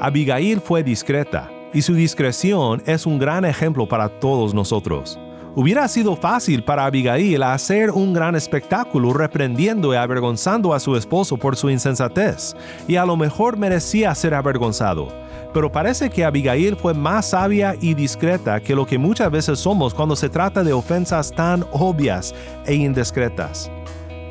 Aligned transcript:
Abigail 0.00 0.60
fue 0.60 0.84
discreta, 0.84 1.50
y 1.74 1.82
su 1.82 1.92
discreción 1.92 2.80
es 2.86 3.04
un 3.04 3.18
gran 3.18 3.44
ejemplo 3.44 3.88
para 3.88 4.08
todos 4.08 4.54
nosotros. 4.54 5.18
Hubiera 5.56 5.88
sido 5.88 6.14
fácil 6.14 6.62
para 6.62 6.84
Abigail 6.84 7.42
hacer 7.42 7.90
un 7.90 8.12
gran 8.12 8.36
espectáculo 8.36 9.12
reprendiendo 9.12 9.92
y 9.92 9.96
avergonzando 9.96 10.72
a 10.72 10.78
su 10.78 10.94
esposo 10.94 11.36
por 11.36 11.56
su 11.56 11.68
insensatez, 11.68 12.54
y 12.86 12.94
a 12.94 13.04
lo 13.04 13.16
mejor 13.16 13.56
merecía 13.56 14.14
ser 14.14 14.34
avergonzado. 14.34 15.08
Pero 15.52 15.72
parece 15.72 16.10
que 16.10 16.24
Abigail 16.24 16.76
fue 16.76 16.94
más 16.94 17.30
sabia 17.30 17.74
y 17.80 17.94
discreta 17.94 18.60
que 18.60 18.76
lo 18.76 18.86
que 18.86 18.98
muchas 18.98 19.32
veces 19.32 19.58
somos 19.58 19.94
cuando 19.94 20.14
se 20.14 20.28
trata 20.28 20.62
de 20.62 20.72
ofensas 20.72 21.32
tan 21.32 21.64
obvias 21.72 22.32
e 22.66 22.74
indiscretas. 22.74 23.68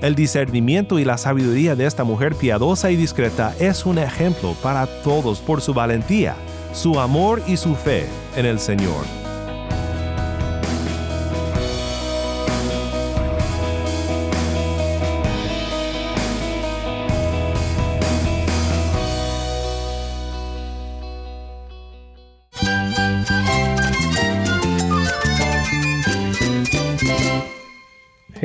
El 0.02 0.14
discernimiento 0.14 1.00
y 1.00 1.06
la 1.06 1.18
sabiduría 1.18 1.76
de 1.76 1.88
esta 1.88 2.04
mujer 2.04 2.36
piadosa 2.36 2.92
y 2.92 2.96
discreta 2.96 3.56
es 3.60 3.86
un 3.86 3.98
ejemplo 3.98 4.56
para 4.62 4.86
todos 5.02 5.40
por 5.40 5.60
su 5.60 5.74
valentía, 5.74 6.36
su 6.72 7.00
amor 7.00 7.42
y 7.48 7.58
su 7.58 7.74
fe 7.76 8.06
en 8.36 8.46
el 8.46 8.60
Señor. 8.60 9.27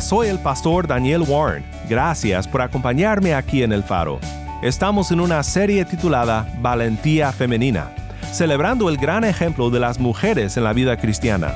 Soy 0.00 0.28
el 0.28 0.38
pastor 0.38 0.86
Daniel 0.86 1.22
Warren. 1.26 1.64
Gracias 1.88 2.48
por 2.48 2.62
acompañarme 2.62 3.34
aquí 3.34 3.62
en 3.62 3.72
El 3.72 3.82
Faro. 3.82 4.18
Estamos 4.62 5.10
en 5.10 5.20
una 5.20 5.42
serie 5.42 5.84
titulada 5.84 6.46
Valentía 6.60 7.32
Femenina, 7.32 7.90
celebrando 8.32 8.88
el 8.88 8.96
gran 8.96 9.24
ejemplo 9.24 9.70
de 9.70 9.80
las 9.80 9.98
mujeres 9.98 10.56
en 10.56 10.64
la 10.64 10.72
vida 10.72 10.96
cristiana. 10.96 11.52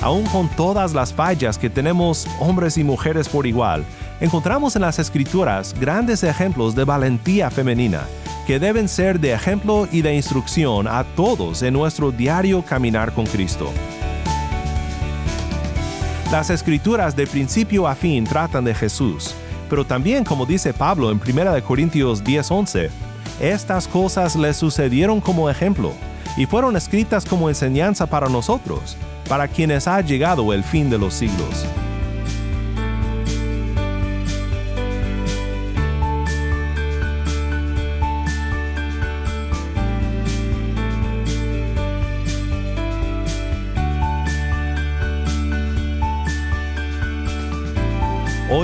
Aún 0.00 0.24
con 0.26 0.48
todas 0.48 0.94
las 0.94 1.12
fallas 1.12 1.58
que 1.58 1.70
tenemos 1.70 2.28
hombres 2.38 2.78
y 2.78 2.84
mujeres 2.84 3.28
por 3.28 3.46
igual, 3.46 3.84
encontramos 4.20 4.76
en 4.76 4.82
las 4.82 4.98
escrituras 4.98 5.74
grandes 5.78 6.22
ejemplos 6.22 6.74
de 6.74 6.84
valentía 6.84 7.50
femenina 7.50 8.02
que 8.46 8.60
deben 8.60 8.88
ser 8.88 9.18
de 9.18 9.32
ejemplo 9.32 9.88
y 9.90 10.02
de 10.02 10.14
instrucción 10.14 10.86
a 10.86 11.02
todos 11.02 11.62
en 11.62 11.74
nuestro 11.74 12.12
diario 12.12 12.62
caminar 12.62 13.12
con 13.12 13.26
Cristo. 13.26 13.72
Las 16.32 16.50
escrituras 16.50 17.14
de 17.14 17.24
principio 17.24 17.86
a 17.86 17.94
fin 17.94 18.24
tratan 18.24 18.64
de 18.64 18.74
Jesús, 18.74 19.32
pero 19.70 19.84
también 19.84 20.24
como 20.24 20.44
dice 20.44 20.74
Pablo 20.74 21.12
en 21.12 21.20
1 21.20 21.62
Corintios 21.62 22.24
10:11, 22.24 22.90
estas 23.40 23.86
cosas 23.86 24.34
le 24.34 24.52
sucedieron 24.52 25.20
como 25.20 25.48
ejemplo 25.48 25.92
y 26.36 26.46
fueron 26.46 26.76
escritas 26.76 27.24
como 27.24 27.48
enseñanza 27.48 28.06
para 28.06 28.28
nosotros, 28.28 28.96
para 29.28 29.46
quienes 29.46 29.86
ha 29.86 30.00
llegado 30.00 30.52
el 30.52 30.64
fin 30.64 30.90
de 30.90 30.98
los 30.98 31.14
siglos. 31.14 31.64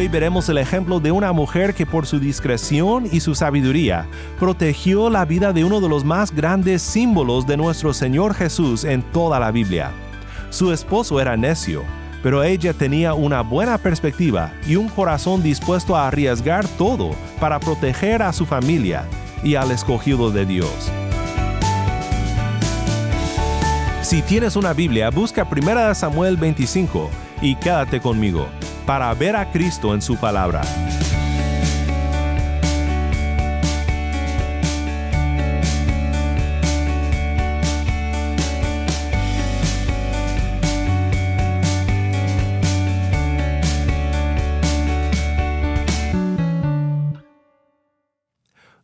Hoy 0.03 0.09
veremos 0.09 0.49
el 0.49 0.59
ejemplo 0.59 0.99
de 0.99 1.13
una 1.13 1.33
mujer 1.33 1.75
que 1.75 1.87
por 1.87 2.07
su 2.07 2.19
discreción 2.19 3.09
y 3.13 3.21
su 3.21 3.37
sabiduría 3.37 4.09
protegió 4.37 5.09
la 5.09 5.25
vida 5.25 5.53
de 5.53 5.65
uno 5.65 5.81
de 5.81 5.89
los 5.89 6.05
más 6.05 6.35
grandes 6.35 6.83
símbolos 6.83 7.47
de 7.47 7.57
nuestro 7.57 7.95
Señor 7.95 8.35
Jesús 8.35 8.83
en 8.83 9.03
toda 9.13 9.39
la 9.39 9.53
Biblia. 9.53 9.93
Su 10.51 10.73
esposo 10.73 11.21
era 11.21 11.37
necio, 11.37 11.85
pero 12.21 12.43
ella 12.43 12.73
tenía 12.75 13.15
una 13.15 13.43
buena 13.43 13.79
perspectiva 13.79 14.53
y 14.67 14.75
un 14.75 14.89
corazón 14.89 15.41
dispuesto 15.41 15.95
a 15.95 16.09
arriesgar 16.09 16.67
todo 16.67 17.13
para 17.39 17.61
proteger 17.61 18.23
a 18.23 18.33
su 18.33 18.45
familia 18.45 19.05
y 19.45 19.55
al 19.55 19.71
escogido 19.71 20.33
de 20.33 20.47
Dios. 20.47 20.91
Si 24.01 24.21
tienes 24.23 24.57
una 24.57 24.73
Biblia, 24.73 25.11
busca 25.11 25.47
1 25.49 25.95
Samuel 25.95 26.37
25 26.37 27.09
y 27.41 27.55
quédate 27.55 28.01
conmigo 28.01 28.49
para 28.87 29.13
ver 29.15 29.37
a 29.37 29.51
Cristo 29.51 29.95
en 29.95 30.03
su 30.03 30.17
palabra. 30.17 30.63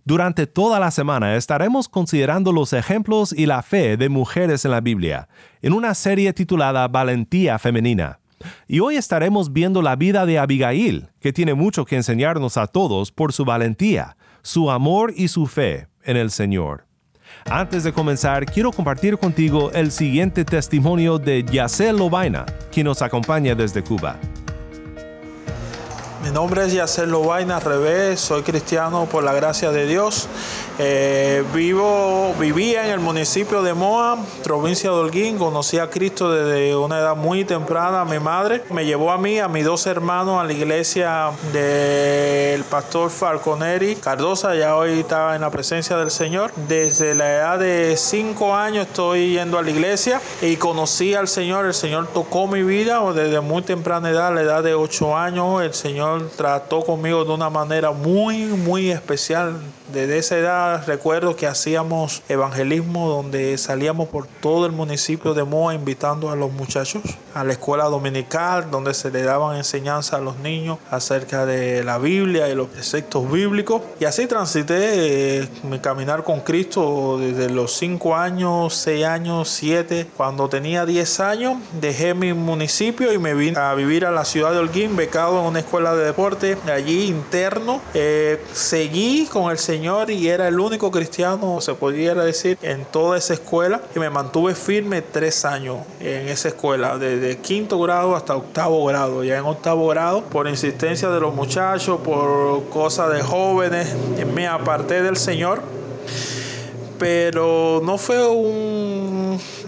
Durante 0.08 0.46
toda 0.46 0.80
la 0.80 0.90
semana 0.90 1.36
estaremos 1.36 1.86
considerando 1.86 2.50
los 2.50 2.72
ejemplos 2.72 3.34
y 3.34 3.44
la 3.44 3.60
fe 3.60 3.98
de 3.98 4.08
mujeres 4.08 4.64
en 4.64 4.70
la 4.70 4.80
Biblia, 4.80 5.28
en 5.60 5.74
una 5.74 5.92
serie 5.92 6.32
titulada 6.32 6.88
Valentía 6.88 7.58
Femenina. 7.58 8.18
Y 8.66 8.80
hoy 8.80 8.96
estaremos 8.96 9.52
viendo 9.52 9.82
la 9.82 9.96
vida 9.96 10.26
de 10.26 10.38
Abigail, 10.38 11.08
que 11.20 11.32
tiene 11.32 11.54
mucho 11.54 11.84
que 11.84 11.96
enseñarnos 11.96 12.56
a 12.56 12.66
todos 12.66 13.12
por 13.12 13.32
su 13.32 13.44
valentía, 13.44 14.16
su 14.42 14.70
amor 14.70 15.12
y 15.16 15.28
su 15.28 15.46
fe 15.46 15.88
en 16.02 16.16
el 16.16 16.30
Señor. 16.30 16.86
Antes 17.50 17.84
de 17.84 17.92
comenzar, 17.92 18.46
quiero 18.46 18.72
compartir 18.72 19.18
contigo 19.18 19.70
el 19.72 19.90
siguiente 19.90 20.44
testimonio 20.44 21.18
de 21.18 21.44
Yacel 21.44 21.96
Lobaina, 21.96 22.46
quien 22.72 22.86
nos 22.86 23.02
acompaña 23.02 23.54
desde 23.54 23.82
Cuba. 23.82 24.16
Mi 26.22 26.30
nombre 26.30 26.66
es 26.66 26.72
Yacel 26.72 27.10
Lobaina 27.10 27.60
Revés, 27.60 28.20
soy 28.20 28.42
cristiano 28.42 29.06
por 29.06 29.22
la 29.22 29.32
gracia 29.32 29.70
de 29.70 29.86
Dios. 29.86 30.28
Eh, 30.80 31.42
vivo, 31.52 32.32
vivía 32.38 32.84
en 32.84 32.92
el 32.92 33.00
municipio 33.00 33.62
de 33.62 33.74
Moa, 33.74 34.16
provincia 34.44 34.90
de 34.90 34.96
Holguín. 34.96 35.36
Conocí 35.36 35.76
a 35.78 35.90
Cristo 35.90 36.30
desde 36.30 36.76
una 36.76 37.00
edad 37.00 37.16
muy 37.16 37.44
temprana. 37.44 38.04
Mi 38.04 38.20
madre 38.20 38.62
me 38.70 38.86
llevó 38.86 39.10
a 39.10 39.18
mí, 39.18 39.40
a 39.40 39.48
mis 39.48 39.64
dos 39.64 39.88
hermanos, 39.88 40.40
a 40.40 40.44
la 40.44 40.52
iglesia 40.52 41.30
del 41.52 42.62
pastor 42.62 43.10
Falconeri 43.10 43.96
Cardosa. 43.96 44.54
Ya 44.54 44.76
hoy 44.76 45.00
estaba 45.00 45.34
en 45.34 45.40
la 45.40 45.50
presencia 45.50 45.96
del 45.96 46.12
Señor. 46.12 46.52
Desde 46.68 47.12
la 47.16 47.28
edad 47.28 47.58
de 47.58 47.96
cinco 47.96 48.54
años 48.54 48.86
estoy 48.86 49.32
yendo 49.32 49.58
a 49.58 49.62
la 49.62 49.70
iglesia 49.70 50.20
y 50.40 50.54
conocí 50.56 51.12
al 51.12 51.26
Señor. 51.26 51.66
El 51.66 51.74
Señor 51.74 52.06
tocó 52.06 52.46
mi 52.46 52.62
vida 52.62 53.00
desde 53.12 53.40
muy 53.40 53.62
temprana 53.62 54.10
edad, 54.10 54.28
a 54.28 54.30
la 54.30 54.42
edad 54.42 54.62
de 54.62 54.74
ocho 54.74 55.16
años. 55.16 55.60
El 55.60 55.74
Señor 55.74 56.30
trató 56.36 56.82
conmigo 56.82 57.24
de 57.24 57.32
una 57.32 57.50
manera 57.50 57.90
muy, 57.90 58.44
muy 58.44 58.92
especial 58.92 59.56
Desde 59.92 60.18
esa 60.18 60.36
edad 60.36 60.86
recuerdo 60.86 61.34
que 61.34 61.46
hacíamos 61.46 62.22
evangelismo 62.28 63.08
donde 63.08 63.56
salíamos 63.56 64.08
por 64.08 64.26
todo 64.26 64.66
el 64.66 64.72
municipio 64.72 65.32
de 65.32 65.44
Moa 65.44 65.72
invitando 65.72 66.30
a 66.30 66.36
los 66.36 66.52
muchachos 66.52 67.02
a 67.34 67.42
la 67.42 67.52
escuela 67.52 67.84
dominical 67.84 68.70
donde 68.70 68.92
se 68.92 69.10
le 69.10 69.22
daban 69.22 69.56
enseñanza 69.56 70.16
a 70.16 70.20
los 70.20 70.36
niños 70.40 70.78
acerca 70.90 71.46
de 71.46 71.84
la 71.84 71.96
Biblia 71.96 72.50
y 72.50 72.54
los 72.54 72.68
preceptos 72.68 73.30
bíblicos. 73.32 73.80
Y 73.98 74.04
así 74.04 74.26
transité 74.26 75.38
eh, 75.40 75.48
mi 75.62 75.78
caminar 75.78 76.22
con 76.22 76.40
Cristo 76.40 77.16
desde 77.18 77.48
los 77.48 77.72
5 77.72 78.14
años, 78.14 78.74
6 78.74 79.04
años, 79.06 79.48
7. 79.48 80.06
Cuando 80.18 80.50
tenía 80.50 80.84
10 80.84 81.20
años 81.20 81.56
dejé 81.80 82.12
mi 82.12 82.34
municipio 82.34 83.10
y 83.14 83.18
me 83.18 83.32
vine 83.32 83.58
a 83.58 83.72
vivir 83.72 84.04
a 84.04 84.10
la 84.10 84.26
ciudad 84.26 84.52
de 84.52 84.58
Holguín, 84.58 84.96
becado 84.96 85.40
en 85.40 85.46
una 85.46 85.60
escuela 85.60 85.94
de 85.94 86.04
deporte 86.04 86.58
allí 86.70 87.06
interno. 87.06 87.80
Eh, 87.94 88.44
seguí 88.52 89.26
con 89.32 89.50
el 89.50 89.56
Señor 89.56 89.77
Y 89.78 90.28
era 90.28 90.48
el 90.48 90.58
único 90.58 90.90
cristiano, 90.90 91.60
se 91.60 91.72
pudiera 91.74 92.24
decir, 92.24 92.58
en 92.62 92.84
toda 92.84 93.16
esa 93.16 93.34
escuela 93.34 93.80
y 93.94 93.98
me 93.98 94.10
mantuve 94.10 94.54
firme 94.54 95.02
tres 95.02 95.44
años 95.44 95.78
en 96.00 96.28
esa 96.28 96.48
escuela, 96.48 96.98
desde 96.98 97.38
quinto 97.38 97.78
grado 97.78 98.16
hasta 98.16 98.34
octavo 98.36 98.84
grado. 98.86 99.22
Ya 99.22 99.38
en 99.38 99.44
octavo 99.44 99.86
grado, 99.88 100.24
por 100.24 100.48
insistencia 100.48 101.08
de 101.10 101.20
los 101.20 101.34
muchachos, 101.34 102.00
por 102.00 102.68
cosas 102.70 103.12
de 103.12 103.22
jóvenes, 103.22 103.94
me 104.34 104.48
aparté 104.48 105.02
del 105.02 105.16
Señor, 105.16 105.62
pero 106.98 107.80
no 107.84 107.98
fue 107.98 108.26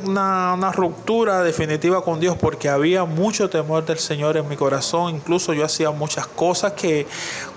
una, 0.05 0.73
ruptura 0.73 1.43
definitiva 1.43 2.03
con 2.03 2.21
Dios 2.21 2.37
porque 2.37 2.69
había 2.69 3.05
mucho 3.05 3.51
temor 3.51 3.85
del 3.85 3.99
Señor 3.99 4.37
en 4.37 4.49
mi 4.49 4.57
corazón. 4.57 5.15
Incluso 5.15 5.53
yo 5.53 5.65
hacía 5.65 5.91
muchas 5.91 6.27
cosas 6.27 6.73
que 6.73 7.07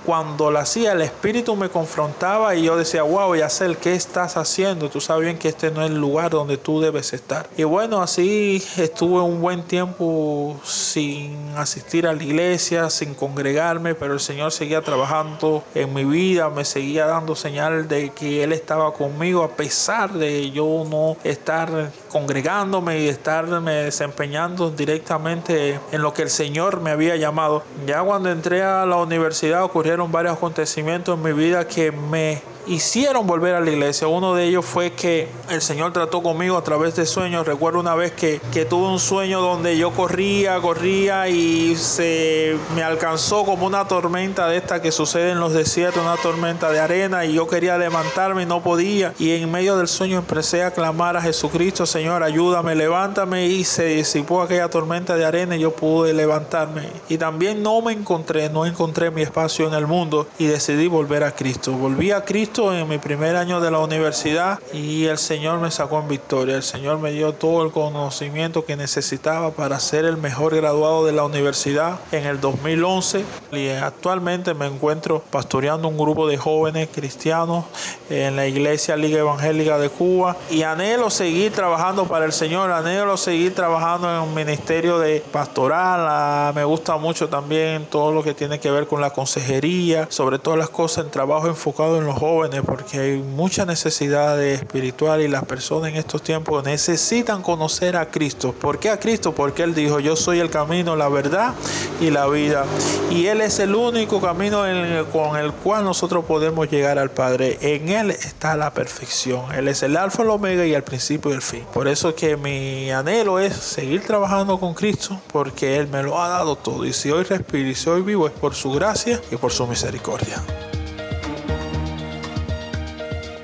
cuando 0.06 0.52
lo 0.52 0.60
hacía, 0.60 0.92
el 0.92 1.02
espíritu 1.02 1.56
me 1.56 1.70
confrontaba 1.70 2.56
y 2.56 2.64
yo 2.64 2.76
decía, 2.76 3.04
wow, 3.04 3.36
Yacel, 3.36 3.78
¿qué 3.78 3.94
estás 3.94 4.36
haciendo? 4.36 4.90
Tú 4.90 5.00
sabes 5.00 5.24
bien 5.24 5.38
que 5.38 5.48
este 5.50 5.72
no 5.72 5.82
es 5.82 5.90
el 5.90 5.98
lugar 5.98 6.32
donde 6.32 6.58
tú 6.58 6.82
debes 6.82 7.14
estar. 7.14 7.48
Y 7.56 7.64
bueno, 7.64 8.02
así 8.02 8.64
estuve 8.78 9.22
un 9.22 9.42
buen 9.42 9.64
tiempo 9.64 10.60
sin 10.64 11.54
asistir 11.56 12.06
a 12.08 12.14
la 12.14 12.22
iglesia, 12.22 12.90
sin 12.90 13.14
congregarme, 13.14 13.96
pero 13.96 14.14
el 14.14 14.20
Señor 14.20 14.52
seguía 14.52 14.82
trabajando 14.82 15.64
en 15.74 15.94
mi 15.94 16.04
vida, 16.04 16.50
me 16.50 16.66
seguía 16.66 17.06
dando 17.06 17.36
señal 17.36 17.88
de 17.88 18.10
que 18.10 18.44
Él 18.44 18.52
estaba 18.52 18.94
conmigo 18.94 19.44
a 19.44 19.50
pesar 19.50 20.12
de 20.14 20.52
yo 20.52 20.86
no 20.90 21.16
estar 21.24 21.92
congregándome 22.34 23.00
y 23.00 23.10
estarme 23.10 23.74
desempeñando 23.84 24.72
directamente 24.72 25.80
en 25.92 26.02
lo 26.02 26.16
que 26.16 26.24
el 26.24 26.32
Señor 26.32 26.82
me 26.82 26.90
había 26.90 27.16
llamado. 27.16 27.64
Ya 27.86 28.02
cuando 28.02 28.32
entré 28.32 28.64
a 28.64 28.88
la 28.88 28.96
universidad 28.96 29.64
ocurrió 29.64 30.08
varios 30.08 30.38
acontecimientos 30.38 31.16
en 31.16 31.24
mi 31.24 31.32
vida 31.32 31.68
que 31.68 31.92
me 31.92 32.42
hicieron 32.68 33.28
volver 33.28 33.56
a 33.56 33.62
la 33.62 33.72
iglesia. 33.72 34.08
Uno 34.08 34.34
de 34.34 34.46
ellos 34.46 34.66
fue 34.66 34.94
que 34.94 35.28
el 35.50 35.62
Señor 35.62 35.94
trató 35.94 36.22
conmigo 36.22 36.58
a 36.58 36.64
través 36.64 36.96
de 36.96 37.06
sueños. 37.06 37.46
Recuerdo 37.46 37.80
una 37.80 37.96
vez 37.96 38.12
que, 38.12 38.40
que 38.52 38.66
tuve 38.66 38.88
un 38.88 39.00
sueño 39.00 39.42
donde 39.42 39.78
yo 39.78 39.92
corría, 39.92 40.60
corría 40.60 41.28
y 41.28 41.76
se 41.76 42.58
me 42.76 42.84
alcanzó 42.84 43.46
como 43.46 43.66
una 43.66 43.88
tormenta 43.88 44.48
de 44.48 44.58
esta 44.58 44.82
que 44.82 44.92
sucede 44.92 45.32
en 45.32 45.40
los 45.40 45.54
desiertos, 45.54 46.02
una 46.02 46.18
tormenta 46.18 46.72
de 46.72 46.80
arena 46.80 47.26
y 47.26 47.34
yo 47.34 47.48
quería 47.48 47.78
levantarme 47.78 48.44
y 48.44 48.46
no 48.46 48.62
podía. 48.62 49.14
Y 49.20 49.32
en 49.32 49.52
medio 49.52 49.78
del 49.78 49.88
sueño 49.88 50.20
empecé 50.20 50.64
a 50.64 50.72
clamar 50.72 51.18
a 51.18 51.22
Jesucristo, 51.22 51.86
Señor, 51.86 52.24
ayúdame, 52.24 52.76
levántame 52.76 53.48
y 53.48 53.64
se 53.64 53.86
disipó 53.86 54.42
aquella 54.42 54.70
tormenta 54.70 55.16
de 55.16 55.26
arena 55.26 55.56
y 55.56 55.60
yo 55.60 55.72
pude 55.72 56.14
levantarme. 56.14 56.88
Y 57.10 57.18
también 57.18 57.64
no 57.64 57.82
me 57.82 57.94
encontré, 57.94 58.50
no 58.50 58.66
encontré 58.66 59.12
mi 59.12 59.22
espacio 59.22 59.68
en 59.68 59.74
el 59.74 59.88
mundo 59.88 60.28
y 60.38 60.46
decidí 60.46 60.88
volver 60.88 61.24
a 61.24 61.32
Cristo. 61.32 61.72
Volví 61.74 62.12
a 62.12 62.24
Cristo 62.24 62.53
en 62.56 62.88
mi 62.88 63.00
primer 63.00 63.36
año 63.36 63.62
de 63.62 63.72
la 63.72 63.80
universidad 63.80 64.60
y 64.74 65.06
el 65.06 65.18
Señor 65.18 65.60
me 65.60 65.72
sacó 65.72 66.00
en 66.00 66.08
victoria. 66.08 66.56
El 66.56 66.62
Señor 66.62 67.00
me 67.00 67.12
dio 67.12 67.34
todo 67.34 67.66
el 67.66 67.72
conocimiento 67.72 68.64
que 68.64 68.76
necesitaba 68.76 69.50
para 69.50 69.80
ser 69.80 70.06
el 70.06 70.18
mejor 70.18 70.56
graduado 70.56 71.04
de 71.04 71.14
la 71.14 71.26
universidad 71.26 72.00
en 72.12 72.28
el 72.28 72.40
2011 72.40 73.26
y 73.54 73.70
actualmente 73.70 74.54
me 74.54 74.68
encuentro 74.68 75.24
pastoreando 75.32 75.88
un 75.88 75.98
grupo 75.98 76.28
de 76.28 76.38
jóvenes 76.38 76.90
cristianos 76.94 77.66
en 78.12 78.36
la 78.36 78.46
iglesia 78.46 78.96
Liga 78.98 79.18
Evangélica 79.18 79.80
de 79.80 79.90
Cuba 79.90 80.38
y 80.52 80.62
anhelo 80.62 81.10
seguir 81.10 81.54
trabajando 81.54 82.06
para 82.06 82.26
el 82.26 82.34
Señor, 82.34 82.72
anhelo 82.72 83.18
seguir 83.18 83.56
trabajando 83.56 84.08
en 84.14 84.22
un 84.22 84.34
ministerio 84.36 85.00
de 85.00 85.24
pastoral. 85.32 86.06
Ah, 86.08 86.52
me 86.54 86.64
gusta 86.64 86.98
mucho 86.98 87.30
también 87.30 87.88
todo 87.90 88.12
lo 88.12 88.22
que 88.22 88.36
tiene 88.36 88.60
que 88.60 88.70
ver 88.70 88.86
con 88.86 89.02
la 89.02 89.10
consejería, 89.10 90.06
sobre 90.12 90.38
todas 90.38 90.60
las 90.60 90.70
cosas 90.70 91.06
en 91.06 91.10
trabajo 91.10 91.48
enfocado 91.48 91.98
en 91.98 92.06
los 92.06 92.16
jóvenes 92.16 92.43
porque 92.66 93.00
hay 93.00 93.18
mucha 93.20 93.66
necesidad 93.66 94.42
espiritual 94.44 95.22
y 95.22 95.28
las 95.28 95.46
personas 95.46 95.92
en 95.92 95.96
estos 95.96 96.22
tiempos 96.22 96.64
necesitan 96.66 97.42
conocer 97.42 97.96
a 97.96 98.08
Cristo. 98.08 98.54
¿Por 98.54 98.80
qué 98.80 98.90
a 98.90 99.00
Cristo? 99.00 99.34
Porque 99.34 99.64
Él 99.64 99.74
dijo, 99.74 100.00
yo 100.00 100.16
soy 100.16 100.40
el 100.40 100.50
camino, 100.50 100.96
la 100.96 101.08
verdad 101.08 101.54
y 102.02 102.10
la 102.10 102.28
vida. 102.28 102.66
Y 103.10 103.28
Él 103.28 103.40
es 103.42 103.60
el 103.60 103.76
único 103.76 104.20
camino 104.20 104.64
con 105.12 105.38
el 105.38 105.54
cual 105.54 105.86
nosotros 105.86 106.26
podemos 106.26 106.70
llegar 106.70 107.00
al 107.00 107.12
Padre. 107.12 107.58
En 107.62 107.88
Él 107.90 108.12
está 108.12 108.58
la 108.58 108.74
perfección. 108.74 109.54
Él 109.56 109.70
es 109.70 109.82
el 109.84 109.96
alfa, 109.96 110.24
el 110.24 110.30
omega 110.30 110.66
y 110.66 110.74
el 110.74 110.84
principio 110.84 111.32
y 111.32 111.36
el 111.36 111.42
fin. 111.42 111.64
Por 111.74 111.88
eso 111.88 112.14
que 112.14 112.36
mi 112.36 112.92
anhelo 112.92 113.40
es 113.40 113.56
seguir 113.56 114.04
trabajando 114.04 114.60
con 114.60 114.74
Cristo 114.74 115.20
porque 115.32 115.78
Él 115.78 115.88
me 115.88 116.04
lo 116.04 116.22
ha 116.22 116.28
dado 116.28 116.58
todo. 116.58 116.86
Y 116.86 116.92
si 116.92 117.10
hoy 117.10 117.24
respiro 117.24 117.70
y 117.70 117.76
si 117.76 117.90
hoy 117.90 118.02
vivo 118.02 118.28
es 118.28 118.34
por 118.34 118.54
su 118.54 118.72
gracia 118.72 119.22
y 119.32 119.38
por 119.38 119.52
su 119.52 119.66
misericordia. 119.66 120.42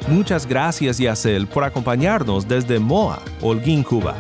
Muchas 0.10 0.48
gracias 0.48 0.98
Yacel 0.98 1.46
por 1.46 1.64
acompañarnos 1.64 2.48
desde 2.48 2.80
Moa, 2.80 3.22
Holguín, 3.42 3.84
Cuba. 3.84 4.16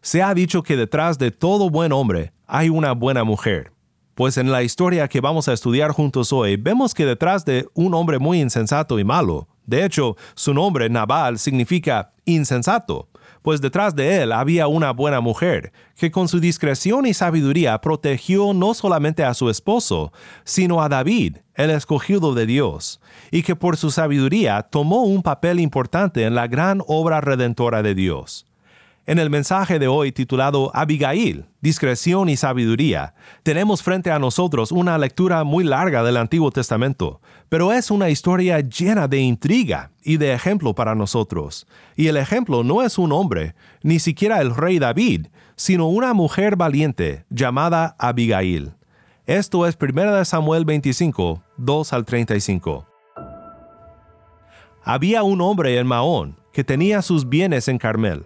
Se 0.00 0.22
ha 0.22 0.34
dicho 0.34 0.64
que 0.64 0.76
detrás 0.76 1.18
de 1.18 1.30
todo 1.30 1.70
buen 1.70 1.92
hombre 1.92 2.32
hay 2.48 2.68
una 2.68 2.92
buena 2.92 3.22
mujer. 3.22 3.70
Pues 4.16 4.38
en 4.38 4.50
la 4.50 4.64
historia 4.64 5.06
que 5.06 5.20
vamos 5.20 5.46
a 5.46 5.52
estudiar 5.52 5.92
juntos 5.92 6.32
hoy, 6.32 6.56
vemos 6.56 6.94
que 6.94 7.06
detrás 7.06 7.44
de 7.44 7.68
un 7.74 7.94
hombre 7.94 8.18
muy 8.18 8.40
insensato 8.40 8.98
y 8.98 9.04
malo, 9.04 9.46
de 9.66 9.84
hecho, 9.84 10.16
su 10.34 10.54
nombre, 10.54 10.88
Nabal, 10.88 11.38
significa 11.38 12.12
insensato, 12.24 13.08
pues 13.46 13.60
detrás 13.60 13.94
de 13.94 14.24
él 14.24 14.32
había 14.32 14.66
una 14.66 14.90
buena 14.90 15.20
mujer, 15.20 15.72
que 15.94 16.10
con 16.10 16.26
su 16.26 16.40
discreción 16.40 17.06
y 17.06 17.14
sabiduría 17.14 17.80
protegió 17.80 18.52
no 18.52 18.74
solamente 18.74 19.22
a 19.22 19.34
su 19.34 19.48
esposo, 19.50 20.12
sino 20.42 20.82
a 20.82 20.88
David, 20.88 21.36
el 21.54 21.70
escogido 21.70 22.34
de 22.34 22.44
Dios, 22.44 23.00
y 23.30 23.44
que 23.44 23.54
por 23.54 23.76
su 23.76 23.92
sabiduría 23.92 24.62
tomó 24.62 25.04
un 25.04 25.22
papel 25.22 25.60
importante 25.60 26.24
en 26.24 26.34
la 26.34 26.48
gran 26.48 26.82
obra 26.88 27.20
redentora 27.20 27.84
de 27.84 27.94
Dios. 27.94 28.45
En 29.08 29.20
el 29.20 29.30
mensaje 29.30 29.78
de 29.78 29.86
hoy 29.86 30.10
titulado 30.10 30.72
Abigail, 30.74 31.46
discreción 31.60 32.28
y 32.28 32.36
sabiduría, 32.36 33.14
tenemos 33.44 33.80
frente 33.80 34.10
a 34.10 34.18
nosotros 34.18 34.72
una 34.72 34.98
lectura 34.98 35.44
muy 35.44 35.62
larga 35.62 36.02
del 36.02 36.16
Antiguo 36.16 36.50
Testamento, 36.50 37.20
pero 37.48 37.72
es 37.72 37.92
una 37.92 38.10
historia 38.10 38.58
llena 38.58 39.06
de 39.06 39.20
intriga 39.20 39.92
y 40.02 40.16
de 40.16 40.32
ejemplo 40.32 40.74
para 40.74 40.96
nosotros. 40.96 41.68
Y 41.94 42.08
el 42.08 42.16
ejemplo 42.16 42.64
no 42.64 42.82
es 42.82 42.98
un 42.98 43.12
hombre, 43.12 43.54
ni 43.84 44.00
siquiera 44.00 44.40
el 44.40 44.52
rey 44.52 44.80
David, 44.80 45.28
sino 45.54 45.86
una 45.86 46.12
mujer 46.12 46.56
valiente 46.56 47.26
llamada 47.30 47.94
Abigail. 48.00 48.72
Esto 49.24 49.68
es 49.68 49.78
1 49.80 50.24
Samuel 50.24 50.64
25, 50.64 51.44
2 51.58 51.92
al 51.92 52.04
35. 52.04 52.88
Había 54.82 55.22
un 55.22 55.40
hombre 55.42 55.78
en 55.78 55.86
Maón 55.86 56.40
que 56.52 56.64
tenía 56.64 57.02
sus 57.02 57.28
bienes 57.28 57.68
en 57.68 57.78
Carmel 57.78 58.24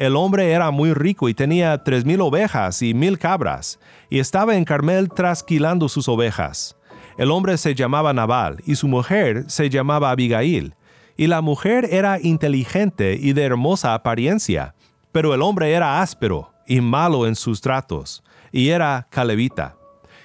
el 0.00 0.16
hombre 0.16 0.52
era 0.52 0.70
muy 0.70 0.94
rico 0.94 1.28
y 1.28 1.34
tenía 1.34 1.84
tres 1.84 2.06
mil 2.06 2.22
ovejas 2.22 2.80
y 2.80 2.94
mil 2.94 3.18
cabras, 3.18 3.78
y 4.08 4.18
estaba 4.18 4.56
en 4.56 4.64
Carmel 4.64 5.10
trasquilando 5.10 5.90
sus 5.90 6.08
ovejas. 6.08 6.74
El 7.18 7.30
hombre 7.30 7.58
se 7.58 7.74
llamaba 7.74 8.14
Nabal 8.14 8.62
y 8.64 8.76
su 8.76 8.88
mujer 8.88 9.44
se 9.48 9.68
llamaba 9.68 10.10
Abigail, 10.10 10.74
y 11.18 11.26
la 11.26 11.42
mujer 11.42 11.86
era 11.90 12.18
inteligente 12.18 13.18
y 13.20 13.34
de 13.34 13.42
hermosa 13.42 13.92
apariencia, 13.92 14.74
pero 15.12 15.34
el 15.34 15.42
hombre 15.42 15.70
era 15.70 16.00
áspero 16.00 16.50
y 16.66 16.80
malo 16.80 17.26
en 17.26 17.36
sus 17.36 17.60
tratos, 17.60 18.24
y 18.52 18.70
era 18.70 19.06
calevita. 19.10 19.76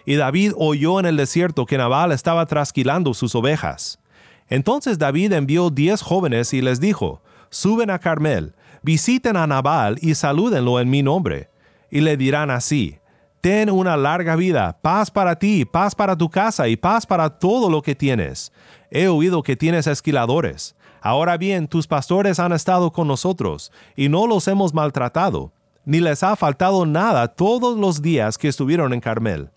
Y 0.06 0.16
David 0.16 0.54
oyó 0.56 1.02
en 1.02 1.06
el 1.06 1.18
desierto 1.18 1.66
que 1.66 1.78
Nabal 1.78 2.14
estaba 2.14 2.46
trasquilando 2.46 3.14
sus 3.14 3.36
ovejas. 3.36 4.00
Entonces 4.48 4.98
David 4.98 5.34
envió 5.34 5.70
diez 5.70 6.02
jóvenes 6.02 6.54
y 6.54 6.62
les 6.62 6.80
dijo, 6.80 7.22
Suben 7.50 7.90
a 7.90 8.00
Carmel, 8.00 8.55
visiten 8.86 9.36
a 9.36 9.48
Nabal 9.48 9.98
y 10.00 10.14
salúdenlo 10.14 10.80
en 10.80 10.92
mi 10.92 11.02
nombre. 11.02 11.50
Y 11.90 12.02
le 12.02 12.18
dirán 12.18 12.52
así, 12.52 13.00
Ten 13.42 13.70
una 13.70 13.98
larga 13.98 14.36
vida, 14.36 14.78
paz 14.82 15.12
para 15.12 15.38
ti, 15.38 15.66
paz 15.66 15.94
para 15.94 16.16
tu 16.16 16.30
casa 16.30 16.68
y 16.68 16.76
paz 16.76 17.06
para 17.06 17.30
todo 17.30 17.70
lo 17.70 17.82
que 17.82 17.94
tienes. 17.94 18.52
He 18.90 19.08
oído 19.08 19.44
que 19.44 19.56
tienes 19.56 19.86
esquiladores. 19.88 20.76
Ahora 21.02 21.38
bien, 21.38 21.68
tus 21.68 21.86
pastores 21.86 22.40
han 22.40 22.54
estado 22.54 22.92
con 22.92 23.08
nosotros, 23.08 23.72
y 23.96 24.10
no 24.10 24.26
los 24.26 24.48
hemos 24.48 24.74
maltratado. 24.74 25.52
ni 25.88 26.00
les 26.00 26.24
ha 26.24 26.36
faltado 26.36 26.88
nada 26.88 27.28
todos 27.28 27.78
los 27.78 28.02
días 28.02 28.40
que 28.40 28.48
estuvieron 28.48 28.92
en 28.92 29.02
Carmel. 29.02 29.52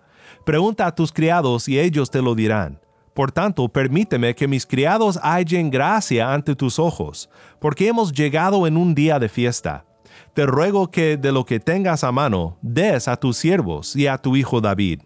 Pregunta 0.44 0.86
a 0.86 0.94
tus 0.94 1.10
criados 1.10 1.68
y 1.68 1.78
ellos 1.78 2.10
te 2.10 2.20
lo 2.20 2.34
dirán. 2.34 2.78
Por 3.18 3.32
tanto, 3.32 3.68
permíteme 3.68 4.32
que 4.32 4.46
mis 4.46 4.64
criados 4.64 5.18
hallen 5.24 5.70
gracia 5.70 6.32
ante 6.32 6.54
tus 6.54 6.78
ojos, 6.78 7.28
porque 7.58 7.88
hemos 7.88 8.12
llegado 8.12 8.64
en 8.64 8.76
un 8.76 8.94
día 8.94 9.18
de 9.18 9.28
fiesta. 9.28 9.84
Te 10.34 10.46
ruego 10.46 10.92
que 10.92 11.16
de 11.16 11.32
lo 11.32 11.44
que 11.44 11.58
tengas 11.58 12.04
a 12.04 12.12
mano, 12.12 12.58
des 12.62 13.08
a 13.08 13.16
tus 13.16 13.36
siervos 13.36 13.96
y 13.96 14.06
a 14.06 14.18
tu 14.18 14.36
hijo 14.36 14.60
David. 14.60 15.00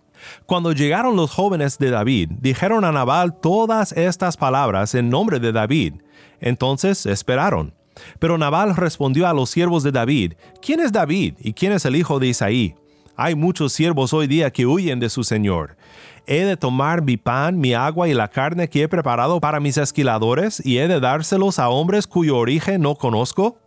Cuando 0.44 0.72
llegaron 0.72 1.16
los 1.16 1.30
jóvenes 1.30 1.78
de 1.78 1.88
David, 1.88 2.32
dijeron 2.38 2.84
a 2.84 2.92
Nabal 2.92 3.40
todas 3.40 3.92
estas 3.92 4.36
palabras 4.36 4.94
en 4.94 5.08
nombre 5.08 5.40
de 5.40 5.52
David. 5.52 5.94
Entonces 6.38 7.06
esperaron. 7.06 7.72
Pero 8.18 8.36
Nabal 8.36 8.76
respondió 8.76 9.26
a 9.26 9.32
los 9.32 9.48
siervos 9.48 9.84
de 9.84 9.90
David, 9.90 10.34
¿quién 10.60 10.80
es 10.80 10.92
David 10.92 11.36
y 11.40 11.54
quién 11.54 11.72
es 11.72 11.86
el 11.86 11.96
hijo 11.96 12.18
de 12.18 12.26
Isaí? 12.26 12.74
Hay 13.16 13.34
muchos 13.34 13.72
siervos 13.72 14.12
hoy 14.12 14.26
día 14.26 14.50
que 14.50 14.66
huyen 14.66 14.98
de 14.98 15.08
su 15.08 15.22
señor. 15.24 15.76
¿He 16.26 16.44
de 16.44 16.56
tomar 16.56 17.02
mi 17.02 17.16
pan, 17.16 17.58
mi 17.58 17.74
agua 17.74 18.08
y 18.08 18.14
la 18.14 18.28
carne 18.28 18.68
que 18.68 18.82
he 18.82 18.88
preparado 18.88 19.40
para 19.40 19.58
mis 19.58 19.76
esquiladores 19.76 20.64
y 20.64 20.78
he 20.78 20.86
de 20.86 21.00
dárselos 21.00 21.58
a 21.58 21.68
hombres 21.68 22.06
cuyo 22.06 22.36
origen 22.36 22.80
no 22.82 22.94
conozco? 22.94 23.58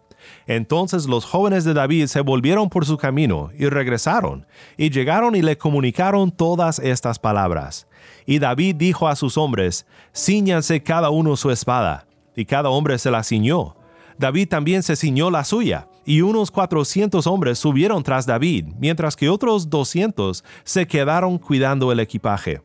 Entonces 0.47 1.05
los 1.07 1.25
jóvenes 1.25 1.65
de 1.65 1.73
David 1.73 2.07
se 2.07 2.21
volvieron 2.21 2.69
por 2.69 2.85
su 2.85 2.97
camino 2.97 3.49
y 3.57 3.67
regresaron, 3.67 4.45
y 4.77 4.89
llegaron 4.89 5.35
y 5.35 5.41
le 5.41 5.57
comunicaron 5.57 6.31
todas 6.31 6.79
estas 6.79 7.19
palabras. 7.19 7.87
Y 8.25 8.39
David 8.39 8.75
dijo 8.75 9.07
a 9.07 9.15
sus 9.15 9.37
hombres, 9.37 9.85
Cíñanse 10.13 10.81
cada 10.81 11.09
uno 11.09 11.35
su 11.35 11.51
espada, 11.51 12.07
y 12.35 12.45
cada 12.45 12.69
hombre 12.69 12.97
se 12.97 13.11
la 13.11 13.23
ciñó. 13.23 13.75
David 14.17 14.47
también 14.47 14.81
se 14.81 14.95
ciñó 14.95 15.29
la 15.29 15.43
suya, 15.43 15.87
y 16.05 16.21
unos 16.21 16.51
cuatrocientos 16.51 17.27
hombres 17.27 17.57
subieron 17.57 18.03
tras 18.03 18.25
David, 18.25 18.67
mientras 18.79 19.15
que 19.15 19.29
otros 19.29 19.69
doscientos 19.69 20.43
se 20.63 20.87
quedaron 20.87 21.37
cuidando 21.37 21.91
el 21.91 21.99
equipaje. 21.99 22.61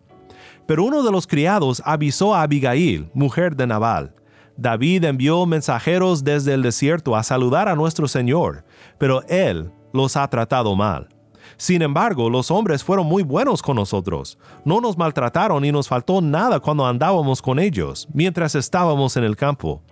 Pero 0.67 0.85
uno 0.85 1.03
de 1.03 1.11
los 1.11 1.27
criados 1.27 1.83
avisó 1.85 2.35
a 2.35 2.43
Abigail, 2.43 3.11
mujer 3.15 3.57
de 3.57 3.67
Nabal. 3.67 4.15
David 4.57 5.05
envió 5.05 5.47
mensajeros 5.47 6.23
desde 6.23 6.53
el 6.53 6.63
desierto 6.63 7.17
a 7.17 7.23
saludar 7.23 7.69
a 7.69 7.75
nuestro 7.75 8.07
Señor, 8.07 8.65
pero 8.99 9.23
él 9.29 9.73
los 9.93 10.17
ha 10.17 10.29
tratado 10.29 10.77
mal. 10.77 11.09
Sin 11.57 11.83
embargo, 11.83 12.31
los 12.31 12.51
hombres 12.51 12.85
fueron 12.85 13.07
muy 13.07 13.23
buenos 13.23 13.63
con 13.63 13.77
nosotros. 13.77 14.39
No 14.65 14.81
nos 14.81 14.97
maltrataron 14.97 15.65
y 15.65 15.73
nos 15.73 15.89
faltó 15.89 16.21
nada 16.21 16.61
cuando 16.61 16.87
andábamos 16.87 17.43
con 17.43 17.59
ellos, 17.59 18.07
mientras 18.13 18.55
estábamos 18.55 19.17
en 19.17 19.25
el 19.25 19.37
campo 19.37 19.83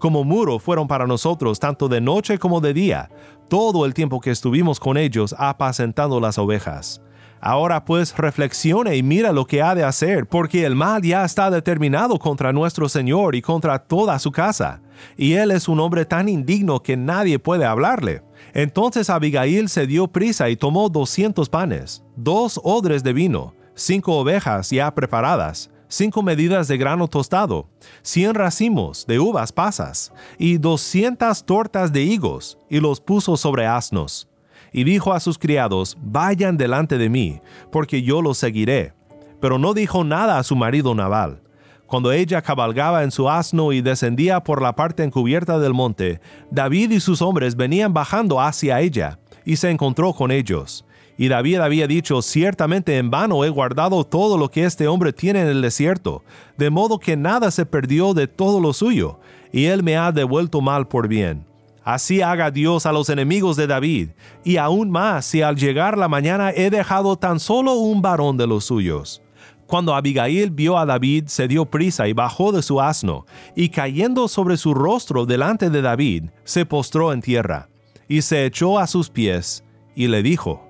como 0.00 0.24
muro 0.24 0.58
fueron 0.58 0.88
para 0.88 1.06
nosotros 1.06 1.60
tanto 1.60 1.88
de 1.88 2.00
noche 2.00 2.38
como 2.38 2.60
de 2.60 2.74
día, 2.74 3.08
todo 3.48 3.86
el 3.86 3.94
tiempo 3.94 4.20
que 4.20 4.32
estuvimos 4.32 4.80
con 4.80 4.96
ellos 4.96 5.34
apacentando 5.38 6.18
las 6.18 6.38
ovejas. 6.38 7.00
Ahora 7.40 7.84
pues 7.84 8.16
reflexione 8.16 8.96
y 8.96 9.02
mira 9.02 9.32
lo 9.32 9.46
que 9.46 9.62
ha 9.62 9.74
de 9.74 9.82
hacer, 9.82 10.26
porque 10.26 10.66
el 10.66 10.74
mal 10.74 11.00
ya 11.00 11.24
está 11.24 11.50
determinado 11.50 12.18
contra 12.18 12.52
nuestro 12.52 12.88
Señor 12.88 13.34
y 13.34 13.40
contra 13.40 13.78
toda 13.78 14.18
su 14.18 14.30
casa, 14.30 14.82
y 15.16 15.32
él 15.34 15.50
es 15.50 15.66
un 15.66 15.80
hombre 15.80 16.04
tan 16.04 16.28
indigno 16.28 16.82
que 16.82 16.98
nadie 16.98 17.38
puede 17.38 17.64
hablarle. 17.64 18.22
Entonces 18.52 19.08
Abigail 19.08 19.70
se 19.70 19.86
dio 19.86 20.08
prisa 20.08 20.50
y 20.50 20.56
tomó 20.56 20.90
doscientos 20.90 21.48
panes, 21.48 22.04
dos 22.14 22.60
odres 22.62 23.02
de 23.02 23.14
vino, 23.14 23.54
cinco 23.74 24.18
ovejas 24.18 24.68
ya 24.68 24.94
preparadas, 24.94 25.70
cinco 25.90 26.22
medidas 26.22 26.68
de 26.68 26.78
grano 26.78 27.08
tostado, 27.08 27.68
cien 28.02 28.34
racimos 28.34 29.06
de 29.06 29.18
uvas 29.18 29.52
pasas 29.52 30.12
y 30.38 30.56
doscientas 30.56 31.44
tortas 31.44 31.92
de 31.92 32.02
higos, 32.02 32.56
y 32.70 32.80
los 32.80 33.00
puso 33.00 33.36
sobre 33.36 33.66
asnos. 33.66 34.28
Y 34.72 34.84
dijo 34.84 35.12
a 35.12 35.20
sus 35.20 35.36
criados, 35.36 35.98
Vayan 36.00 36.56
delante 36.56 36.96
de 36.96 37.10
mí, 37.10 37.40
porque 37.72 38.02
yo 38.02 38.22
los 38.22 38.38
seguiré. 38.38 38.94
Pero 39.40 39.58
no 39.58 39.74
dijo 39.74 40.04
nada 40.04 40.38
a 40.38 40.44
su 40.44 40.54
marido 40.54 40.94
Nabal. 40.94 41.42
Cuando 41.86 42.12
ella 42.12 42.40
cabalgaba 42.40 43.02
en 43.02 43.10
su 43.10 43.28
asno 43.28 43.72
y 43.72 43.80
descendía 43.80 44.44
por 44.44 44.62
la 44.62 44.76
parte 44.76 45.02
encubierta 45.02 45.58
del 45.58 45.74
monte, 45.74 46.20
David 46.52 46.92
y 46.92 47.00
sus 47.00 47.20
hombres 47.20 47.56
venían 47.56 47.92
bajando 47.92 48.40
hacia 48.40 48.80
ella, 48.80 49.18
y 49.44 49.56
se 49.56 49.70
encontró 49.70 50.12
con 50.12 50.30
ellos 50.30 50.84
y 51.20 51.28
David 51.28 51.58
había 51.58 51.86
dicho, 51.86 52.22
ciertamente 52.22 52.96
en 52.96 53.10
vano 53.10 53.44
he 53.44 53.50
guardado 53.50 54.04
todo 54.04 54.38
lo 54.38 54.50
que 54.50 54.64
este 54.64 54.88
hombre 54.88 55.12
tiene 55.12 55.42
en 55.42 55.48
el 55.48 55.60
desierto, 55.60 56.24
de 56.56 56.70
modo 56.70 56.98
que 56.98 57.14
nada 57.14 57.50
se 57.50 57.66
perdió 57.66 58.14
de 58.14 58.26
todo 58.26 58.58
lo 58.58 58.72
suyo, 58.72 59.20
y 59.52 59.66
él 59.66 59.82
me 59.82 59.98
ha 59.98 60.12
devuelto 60.12 60.62
mal 60.62 60.88
por 60.88 61.08
bien. 61.08 61.44
Así 61.84 62.22
haga 62.22 62.50
Dios 62.50 62.86
a 62.86 62.92
los 62.92 63.10
enemigos 63.10 63.58
de 63.58 63.66
David, 63.66 64.08
y 64.44 64.56
aún 64.56 64.90
más 64.90 65.26
si 65.26 65.42
al 65.42 65.56
llegar 65.56 65.98
la 65.98 66.08
mañana 66.08 66.52
he 66.52 66.70
dejado 66.70 67.16
tan 67.16 67.38
solo 67.38 67.74
un 67.74 68.00
varón 68.00 68.38
de 68.38 68.46
los 68.46 68.64
suyos. 68.64 69.20
Cuando 69.66 69.94
Abigail 69.94 70.50
vio 70.50 70.78
a 70.78 70.86
David, 70.86 71.24
se 71.26 71.46
dio 71.46 71.66
prisa 71.66 72.08
y 72.08 72.14
bajó 72.14 72.50
de 72.50 72.62
su 72.62 72.80
asno, 72.80 73.26
y 73.54 73.68
cayendo 73.68 74.26
sobre 74.26 74.56
su 74.56 74.72
rostro 74.72 75.26
delante 75.26 75.68
de 75.68 75.82
David, 75.82 76.30
se 76.44 76.64
postró 76.64 77.12
en 77.12 77.20
tierra, 77.20 77.68
y 78.08 78.22
se 78.22 78.46
echó 78.46 78.78
a 78.78 78.86
sus 78.86 79.10
pies, 79.10 79.64
y 79.94 80.08
le 80.08 80.22
dijo, 80.22 80.69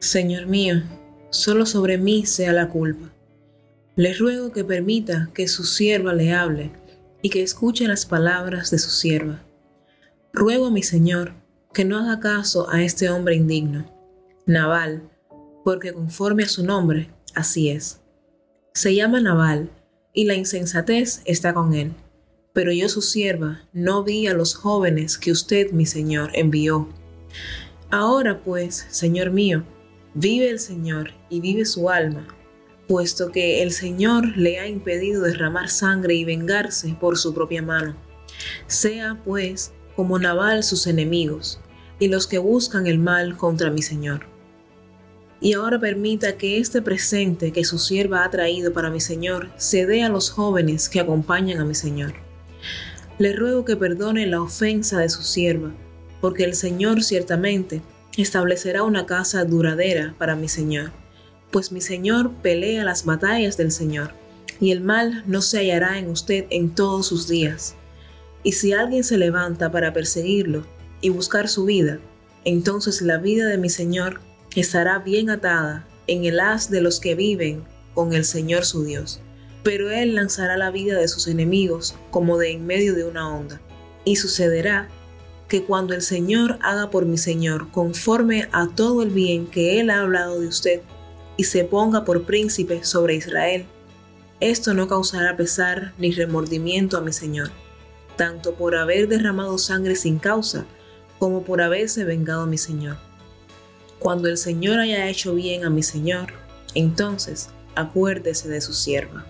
Señor 0.00 0.46
mío, 0.46 0.82
solo 1.28 1.66
sobre 1.66 1.98
mí 1.98 2.24
sea 2.24 2.54
la 2.54 2.70
culpa. 2.70 3.12
Le 3.96 4.14
ruego 4.14 4.50
que 4.50 4.64
permita 4.64 5.28
que 5.34 5.46
su 5.46 5.64
sierva 5.64 6.14
le 6.14 6.32
hable 6.32 6.70
y 7.20 7.28
que 7.28 7.42
escuche 7.42 7.86
las 7.86 8.06
palabras 8.06 8.70
de 8.70 8.78
su 8.78 8.88
sierva. 8.88 9.42
Ruego 10.32 10.68
a 10.68 10.70
mi 10.70 10.82
Señor 10.82 11.34
que 11.74 11.84
no 11.84 11.98
haga 11.98 12.18
caso 12.18 12.70
a 12.70 12.82
este 12.82 13.10
hombre 13.10 13.36
indigno, 13.36 13.94
Naval, 14.46 15.02
porque 15.64 15.92
conforme 15.92 16.44
a 16.44 16.48
su 16.48 16.64
nombre, 16.64 17.10
así 17.34 17.68
es. 17.68 18.00
Se 18.72 18.94
llama 18.94 19.20
Naval, 19.20 19.70
y 20.14 20.24
la 20.24 20.34
insensatez 20.34 21.20
está 21.26 21.52
con 21.52 21.74
él. 21.74 21.92
Pero 22.54 22.72
yo 22.72 22.88
su 22.88 23.02
sierva 23.02 23.68
no 23.74 24.02
vi 24.02 24.26
a 24.28 24.34
los 24.34 24.54
jóvenes 24.54 25.18
que 25.18 25.30
usted, 25.30 25.72
mi 25.72 25.84
Señor, 25.84 26.30
envió. 26.32 26.88
Ahora 27.90 28.40
pues, 28.42 28.86
Señor 28.88 29.30
mío, 29.30 29.62
Vive 30.14 30.50
el 30.50 30.58
Señor 30.58 31.12
y 31.28 31.40
vive 31.40 31.64
su 31.64 31.88
alma, 31.88 32.26
puesto 32.88 33.30
que 33.30 33.62
el 33.62 33.70
Señor 33.70 34.36
le 34.36 34.58
ha 34.58 34.66
impedido 34.66 35.22
derramar 35.22 35.68
sangre 35.68 36.14
y 36.16 36.24
vengarse 36.24 36.96
por 37.00 37.16
su 37.16 37.32
propia 37.32 37.62
mano. 37.62 37.94
Sea, 38.66 39.20
pues, 39.24 39.72
como 39.94 40.18
Naval 40.18 40.64
sus 40.64 40.88
enemigos, 40.88 41.60
y 42.00 42.08
los 42.08 42.26
que 42.26 42.38
buscan 42.38 42.88
el 42.88 42.98
mal 42.98 43.36
contra 43.36 43.70
mi 43.70 43.82
Señor. 43.82 44.26
Y 45.40 45.52
ahora 45.52 45.78
permita 45.78 46.36
que 46.36 46.58
este 46.58 46.82
presente 46.82 47.52
que 47.52 47.64
su 47.64 47.78
sierva 47.78 48.24
ha 48.24 48.30
traído 48.30 48.72
para 48.72 48.90
mi 48.90 49.00
Señor 49.00 49.48
se 49.58 49.86
dé 49.86 50.02
a 50.02 50.08
los 50.08 50.30
jóvenes 50.30 50.88
que 50.88 50.98
acompañan 50.98 51.60
a 51.60 51.64
mi 51.64 51.76
Señor. 51.76 52.14
Le 53.18 53.32
ruego 53.32 53.64
que 53.64 53.76
perdone 53.76 54.26
la 54.26 54.42
ofensa 54.42 54.98
de 54.98 55.08
su 55.08 55.22
sierva, 55.22 55.70
porque 56.20 56.42
el 56.42 56.54
Señor 56.54 57.04
ciertamente 57.04 57.80
establecerá 58.22 58.82
una 58.82 59.06
casa 59.06 59.44
duradera 59.44 60.14
para 60.18 60.36
mi 60.36 60.48
Señor, 60.48 60.92
pues 61.50 61.72
mi 61.72 61.80
Señor 61.80 62.32
pelea 62.42 62.84
las 62.84 63.04
batallas 63.04 63.56
del 63.56 63.72
Señor, 63.72 64.12
y 64.60 64.72
el 64.72 64.80
mal 64.80 65.24
no 65.26 65.42
se 65.42 65.58
hallará 65.58 65.98
en 65.98 66.10
usted 66.10 66.46
en 66.50 66.74
todos 66.74 67.06
sus 67.06 67.28
días. 67.28 67.74
Y 68.42 68.52
si 68.52 68.72
alguien 68.72 69.04
se 69.04 69.18
levanta 69.18 69.70
para 69.70 69.92
perseguirlo 69.92 70.66
y 71.00 71.10
buscar 71.10 71.48
su 71.48 71.64
vida, 71.64 71.98
entonces 72.44 73.02
la 73.02 73.18
vida 73.18 73.46
de 73.46 73.58
mi 73.58 73.68
Señor 73.68 74.20
estará 74.54 74.98
bien 74.98 75.30
atada 75.30 75.86
en 76.06 76.24
el 76.24 76.40
haz 76.40 76.70
de 76.70 76.80
los 76.80 77.00
que 77.00 77.14
viven 77.14 77.64
con 77.94 78.12
el 78.14 78.24
Señor 78.24 78.64
su 78.64 78.84
Dios. 78.84 79.20
Pero 79.62 79.90
Él 79.90 80.14
lanzará 80.14 80.56
la 80.56 80.70
vida 80.70 80.98
de 80.98 81.08
sus 81.08 81.26
enemigos 81.26 81.94
como 82.10 82.38
de 82.38 82.52
en 82.52 82.66
medio 82.66 82.94
de 82.94 83.04
una 83.04 83.34
onda. 83.34 83.60
Y 84.04 84.16
sucederá 84.16 84.88
que 85.50 85.64
cuando 85.64 85.94
el 85.94 86.00
Señor 86.00 86.58
haga 86.62 86.90
por 86.90 87.04
mi 87.04 87.18
Señor 87.18 87.70
conforme 87.72 88.48
a 88.52 88.68
todo 88.68 89.02
el 89.02 89.10
bien 89.10 89.46
que 89.46 89.80
Él 89.80 89.90
ha 89.90 90.00
hablado 90.00 90.40
de 90.40 90.46
usted, 90.46 90.80
y 91.36 91.44
se 91.44 91.64
ponga 91.64 92.04
por 92.04 92.22
príncipe 92.22 92.84
sobre 92.84 93.16
Israel, 93.16 93.66
esto 94.38 94.74
no 94.74 94.86
causará 94.88 95.36
pesar 95.36 95.92
ni 95.98 96.12
remordimiento 96.12 96.96
a 96.96 97.00
mi 97.00 97.12
Señor, 97.12 97.50
tanto 98.16 98.54
por 98.54 98.76
haber 98.76 99.08
derramado 99.08 99.58
sangre 99.58 99.96
sin 99.96 100.18
causa, 100.18 100.66
como 101.18 101.42
por 101.42 101.60
haberse 101.60 102.04
vengado 102.04 102.42
a 102.42 102.46
mi 102.46 102.56
Señor. 102.56 102.98
Cuando 103.98 104.28
el 104.28 104.36
Señor 104.36 104.78
haya 104.78 105.08
hecho 105.08 105.34
bien 105.34 105.64
a 105.64 105.70
mi 105.70 105.82
Señor, 105.82 106.32
entonces 106.74 107.50
acuérdese 107.74 108.48
de 108.48 108.60
su 108.60 108.72
sierva. 108.72 109.26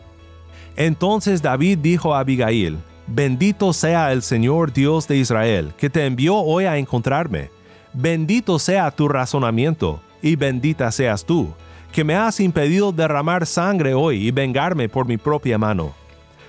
Entonces 0.77 1.41
David 1.41 1.79
dijo 1.79 2.15
a 2.15 2.21
Abigail, 2.21 2.79
Bendito 3.12 3.73
sea 3.73 4.12
el 4.12 4.23
Señor 4.23 4.73
Dios 4.73 5.09
de 5.09 5.17
Israel, 5.17 5.73
que 5.76 5.90
te 5.90 6.07
envió 6.07 6.37
hoy 6.37 6.67
a 6.67 6.76
encontrarme. 6.76 7.50
Bendito 7.93 8.61
sea 8.61 8.88
tu 8.93 9.09
razonamiento, 9.09 10.00
y 10.23 10.37
bendita 10.37 10.93
seas 10.93 11.25
tú, 11.25 11.49
que 11.90 12.05
me 12.05 12.14
has 12.14 12.38
impedido 12.38 12.93
derramar 12.93 13.47
sangre 13.47 13.95
hoy 13.95 14.29
y 14.29 14.31
vengarme 14.31 14.88
por 14.88 15.09
mi 15.09 15.17
propia 15.17 15.59
mano. 15.59 15.93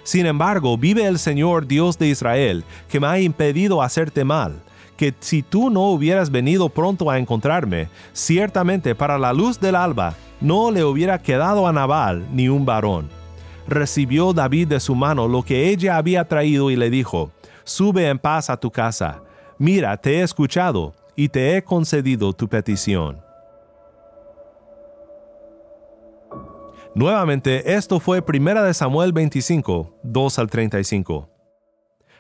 Sin 0.04 0.28
embargo, 0.28 0.78
vive 0.78 1.08
el 1.08 1.18
Señor 1.18 1.66
Dios 1.66 1.98
de 1.98 2.10
Israel, 2.10 2.64
que 2.88 3.00
me 3.00 3.08
ha 3.08 3.20
impedido 3.20 3.82
hacerte 3.82 4.24
mal, 4.24 4.62
que 4.98 5.16
si 5.20 5.42
tú 5.42 5.72
no 5.72 5.90
hubieras 5.90 6.30
venido 6.30 6.70
pronto 6.70 7.10
a 7.10 7.18
encontrarme, 7.18 7.88
ciertamente 8.14 8.94
para 8.94 9.18
la 9.18 9.34
luz 9.34 9.60
del 9.60 9.76
alba 9.76 10.14
no 10.40 10.70
le 10.70 10.84
hubiera 10.84 11.24
quedado 11.24 11.68
a 11.68 11.74
Nabal 11.74 12.28
ni 12.32 12.50
un 12.50 12.66
varón. 12.66 13.21
Recibió 13.68 14.34
David 14.34 14.68
de 14.68 14.80
su 14.80 14.96
mano 14.96 15.28
lo 15.28 15.44
que 15.44 15.70
ella 15.70 15.98
había 15.98 16.28
traído 16.28 16.72
y 16.72 16.76
le 16.76 16.90
dijo, 16.90 17.32
Sube 17.64 18.08
en 18.08 18.20
paz 18.20 18.50
a 18.50 18.58
tu 18.58 18.72
casa. 18.72 19.22
Mira, 19.58 19.96
te 19.98 20.20
he 20.20 20.24
escuchado 20.24 20.94
y 21.16 21.30
te 21.30 21.56
he 21.56 21.64
concedido 21.64 22.34
tu 22.34 22.48
petición. 22.48 23.22
Nuevamente, 26.94 27.74
esto 27.74 28.00
fue 28.00 28.22
1 28.28 28.74
Samuel 28.74 29.14
25, 29.14 30.00
2 30.04 30.40
al 30.40 30.50
35. 30.50 31.30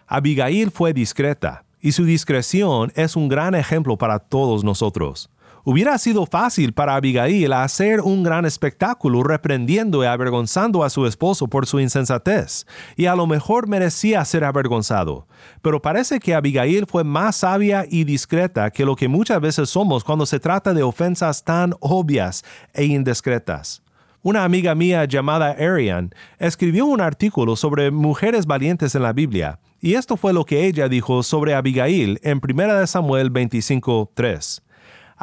Abigail 0.07 0.71
fue 0.71 0.93
discreta, 0.93 1.65
y 1.81 1.91
su 1.91 2.05
discreción 2.05 2.91
es 2.95 3.15
un 3.15 3.27
gran 3.27 3.55
ejemplo 3.55 3.97
para 3.97 4.19
todos 4.19 4.63
nosotros. 4.63 5.29
Hubiera 5.63 5.97
sido 5.99 6.25
fácil 6.25 6.73
para 6.73 6.95
Abigail 6.95 7.53
hacer 7.53 8.01
un 8.01 8.23
gran 8.23 8.45
espectáculo 8.45 9.21
reprendiendo 9.21 10.03
y 10.03 10.07
avergonzando 10.07 10.83
a 10.83 10.89
su 10.89 11.05
esposo 11.05 11.47
por 11.47 11.67
su 11.67 11.79
insensatez, 11.79 12.65
y 12.95 13.05
a 13.05 13.15
lo 13.15 13.27
mejor 13.27 13.67
merecía 13.67 14.25
ser 14.25 14.43
avergonzado. 14.43 15.27
Pero 15.61 15.79
parece 15.79 16.19
que 16.19 16.33
Abigail 16.33 16.87
fue 16.87 17.03
más 17.03 17.35
sabia 17.37 17.85
y 17.87 18.05
discreta 18.05 18.71
que 18.71 18.85
lo 18.85 18.95
que 18.95 19.07
muchas 19.07 19.39
veces 19.39 19.69
somos 19.69 20.03
cuando 20.03 20.25
se 20.25 20.39
trata 20.39 20.73
de 20.73 20.81
ofensas 20.81 21.43
tan 21.43 21.75
obvias 21.79 22.43
e 22.73 22.85
indiscretas. 22.85 23.83
Una 24.23 24.43
amiga 24.43 24.73
mía 24.73 25.05
llamada 25.05 25.55
Arian 25.59 26.13
escribió 26.39 26.85
un 26.85 27.01
artículo 27.01 27.55
sobre 27.55 27.91
mujeres 27.91 28.47
valientes 28.47 28.95
en 28.95 29.03
la 29.03 29.13
Biblia, 29.13 29.59
y 29.79 29.93
esto 29.93 30.17
fue 30.17 30.33
lo 30.33 30.45
que 30.45 30.65
ella 30.65 30.87
dijo 30.87 31.21
sobre 31.21 31.53
Abigail 31.53 32.19
en 32.23 32.39
1 32.39 32.87
Samuel 32.87 33.31
25:3. 33.31 34.61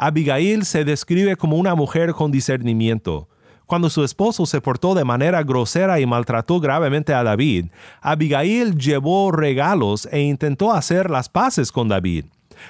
Abigail 0.01 0.63
se 0.63 0.85
describe 0.85 1.35
como 1.35 1.57
una 1.57 1.75
mujer 1.75 2.13
con 2.13 2.31
discernimiento. 2.31 3.27
Cuando 3.65 3.89
su 3.89 4.05
esposo 4.05 4.45
se 4.45 4.61
portó 4.61 4.95
de 4.95 5.03
manera 5.03 5.43
grosera 5.43 5.99
y 5.99 6.05
maltrató 6.05 6.61
gravemente 6.61 7.13
a 7.13 7.21
David, 7.21 7.65
Abigail 7.99 8.77
llevó 8.77 9.33
regalos 9.33 10.07
e 10.09 10.21
intentó 10.21 10.71
hacer 10.71 11.09
las 11.09 11.27
paces 11.27 11.69
con 11.73 11.89
David. 11.89 12.27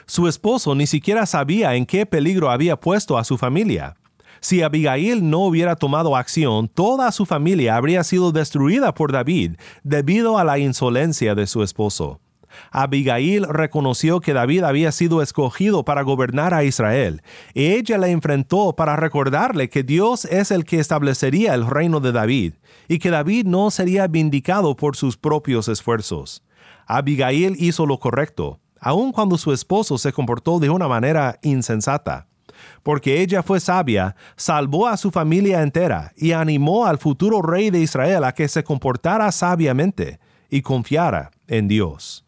Su 0.08 0.28
esposo 0.28 0.74
ni 0.74 0.88
siquiera 0.88 1.28
sabía 1.28 1.76
en 1.76 1.86
qué 1.86 2.08
peligro 2.08 2.50
había 2.50 2.80
puesto 2.80 3.16
a 3.16 3.24
su 3.24 3.38
familia. 3.38 3.96
Si 4.40 4.64
Abigail 4.64 5.30
no 5.30 5.42
hubiera 5.42 5.76
tomado 5.76 6.16
acción, 6.16 6.68
toda 6.68 7.12
su 7.12 7.28
familia 7.28 7.76
habría 7.76 8.04
sido 8.04 8.32
destruida 8.32 8.96
por 8.96 9.12
David 9.12 9.58
debido 9.84 10.40
a 10.40 10.44
la 10.44 10.58
insolencia 10.58 11.36
de 11.36 11.46
su 11.46 11.62
esposo. 11.62 12.22
Abigail 12.72 13.46
reconoció 13.48 14.20
que 14.20 14.34
David 14.34 14.64
había 14.64 14.92
sido 14.92 15.22
escogido 15.22 15.84
para 15.84 16.02
gobernar 16.02 16.54
a 16.54 16.64
Israel, 16.64 17.22
y 17.54 17.68
ella 17.68 17.98
le 17.98 18.12
enfrentó 18.12 18.76
para 18.76 18.96
recordarle 18.96 19.70
que 19.70 19.84
Dios 19.84 20.26
es 20.26 20.52
el 20.52 20.66
que 20.66 20.80
establecería 20.80 21.54
el 21.54 21.66
reino 21.66 22.00
de 22.00 22.12
David, 22.12 22.54
y 22.88 23.00
que 23.00 23.10
David 23.10 23.46
no 23.46 23.72
sería 23.72 24.08
vindicado 24.08 24.76
por 24.76 24.96
sus 24.96 25.18
propios 25.18 25.68
esfuerzos. 25.68 26.44
Abigail 26.86 27.56
hizo 27.60 27.86
lo 27.86 28.00
correcto, 28.00 28.60
aun 28.80 29.12
cuando 29.12 29.38
su 29.38 29.54
esposo 29.54 29.98
se 29.98 30.14
comportó 30.14 30.60
de 30.60 30.70
una 30.70 30.88
manera 30.88 31.38
insensata 31.42 32.30
porque 32.84 33.22
ella 33.22 33.44
fue 33.44 33.60
sabia, 33.60 34.16
salvó 34.36 34.88
a 34.88 34.98
su 34.98 35.12
familia 35.12 35.62
entera 35.62 36.12
y 36.16 36.32
animó 36.32 36.86
al 36.86 36.98
futuro 36.98 37.42
rey 37.42 37.70
de 37.70 37.80
Israel 37.80 38.24
a 38.24 38.34
que 38.34 38.48
se 38.48 38.64
comportara 38.64 39.32
sabiamente 39.32 40.20
y 40.50 40.62
confiara 40.62 41.32
en 41.48 41.68
Dios. 41.68 42.26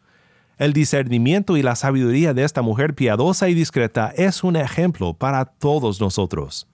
El 0.58 0.72
discernimiento 0.72 1.56
y 1.56 1.62
la 1.62 1.76
sabiduría 1.76 2.34
de 2.34 2.44
esta 2.44 2.62
mujer 2.62 2.94
piadosa 2.94 3.48
y 3.48 3.54
discreta 3.54 4.12
es 4.16 4.44
un 4.44 4.56
ejemplo 4.56 5.14
para 5.14 5.44
todos 5.44 6.00
nosotros. 6.00 6.68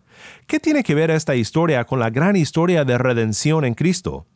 ¿Qué 0.46 0.58
tiene 0.58 0.82
que 0.82 0.94
ver 0.94 1.10
esta 1.10 1.36
historia 1.36 1.84
con 1.84 2.00
la 2.00 2.10
gran 2.10 2.36
historia 2.36 2.84
de 2.84 2.98
redención 2.98 3.64
en 3.64 3.74
Cristo? 3.74 4.26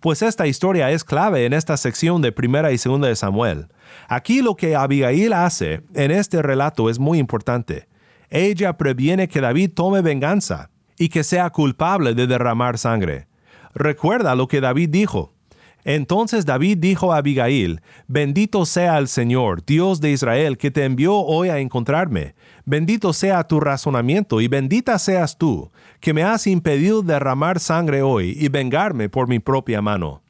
Pues 0.00 0.22
esta 0.22 0.46
historia 0.46 0.90
es 0.90 1.04
clave 1.04 1.46
en 1.46 1.52
esta 1.52 1.76
sección 1.76 2.20
de 2.20 2.32
primera 2.32 2.72
y 2.72 2.78
segunda 2.78 3.06
de 3.06 3.14
Samuel. 3.14 3.68
Aquí 4.08 4.42
lo 4.42 4.56
que 4.56 4.74
Abigail 4.74 5.32
hace 5.32 5.82
en 5.94 6.10
este 6.10 6.42
relato 6.42 6.90
es 6.90 6.98
muy 6.98 7.18
importante 7.18 7.86
ella 8.30 8.76
previene 8.76 9.28
que 9.28 9.40
David 9.40 9.72
tome 9.74 10.02
venganza 10.02 10.70
y 10.98 11.08
que 11.08 11.24
sea 11.24 11.50
culpable 11.50 12.14
de 12.14 12.26
derramar 12.26 12.78
sangre. 12.78 13.26
Recuerda 13.74 14.34
lo 14.34 14.48
que 14.48 14.60
David 14.60 14.90
dijo. 14.90 15.32
Entonces 15.88 16.44
David 16.44 16.76
dijo 16.76 17.14
a 17.14 17.16
Abigail, 17.16 17.80
Bendito 18.08 18.66
sea 18.66 18.98
el 18.98 19.08
Señor, 19.08 19.64
Dios 19.64 20.02
de 20.02 20.10
Israel, 20.10 20.58
que 20.58 20.70
te 20.70 20.84
envió 20.84 21.16
hoy 21.16 21.48
a 21.48 21.60
encontrarme. 21.60 22.34
Bendito 22.66 23.14
sea 23.14 23.42
tu 23.44 23.58
razonamiento 23.58 24.42
y 24.42 24.48
bendita 24.48 24.98
seas 24.98 25.38
tú, 25.38 25.70
que 26.00 26.12
me 26.12 26.24
has 26.24 26.46
impedido 26.46 27.00
derramar 27.00 27.58
sangre 27.58 28.02
hoy 28.02 28.36
y 28.38 28.50
vengarme 28.50 29.08
por 29.08 29.28
mi 29.28 29.38
propia 29.38 29.80
mano. 29.80 30.20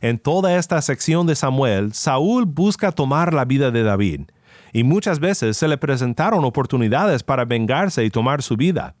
En 0.00 0.18
toda 0.18 0.58
esta 0.58 0.82
sección 0.82 1.24
de 1.28 1.36
Samuel, 1.36 1.92
Saúl 1.92 2.44
busca 2.44 2.90
tomar 2.90 3.32
la 3.32 3.44
vida 3.44 3.70
de 3.70 3.84
David 3.84 4.22
y 4.72 4.82
muchas 4.82 5.20
veces 5.20 5.56
se 5.56 5.68
le 5.68 5.78
presentaron 5.78 6.44
oportunidades 6.44 7.22
para 7.22 7.44
vengarse 7.44 8.04
y 8.04 8.10
tomar 8.10 8.42
su 8.42 8.56
vida. 8.56 8.96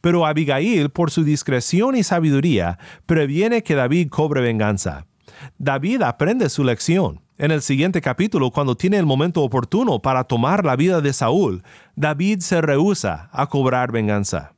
Pero 0.00 0.24
Abigail, 0.24 0.88
por 0.88 1.10
su 1.10 1.22
discreción 1.22 1.96
y 1.96 2.02
sabiduría, 2.02 2.78
previene 3.04 3.62
que 3.62 3.74
David 3.74 4.08
cobre 4.08 4.40
venganza. 4.40 5.04
David 5.58 6.02
aprende 6.02 6.48
su 6.48 6.64
lección. 6.64 7.20
En 7.38 7.50
el 7.50 7.62
siguiente 7.62 8.00
capítulo, 8.00 8.50
cuando 8.50 8.76
tiene 8.76 8.98
el 8.98 9.06
momento 9.06 9.42
oportuno 9.42 10.00
para 10.00 10.24
tomar 10.24 10.64
la 10.64 10.76
vida 10.76 11.00
de 11.00 11.12
Saúl, 11.12 11.62
David 11.96 12.40
se 12.40 12.60
rehúsa 12.60 13.30
a 13.32 13.46
cobrar 13.46 13.92
venganza. 13.92 14.52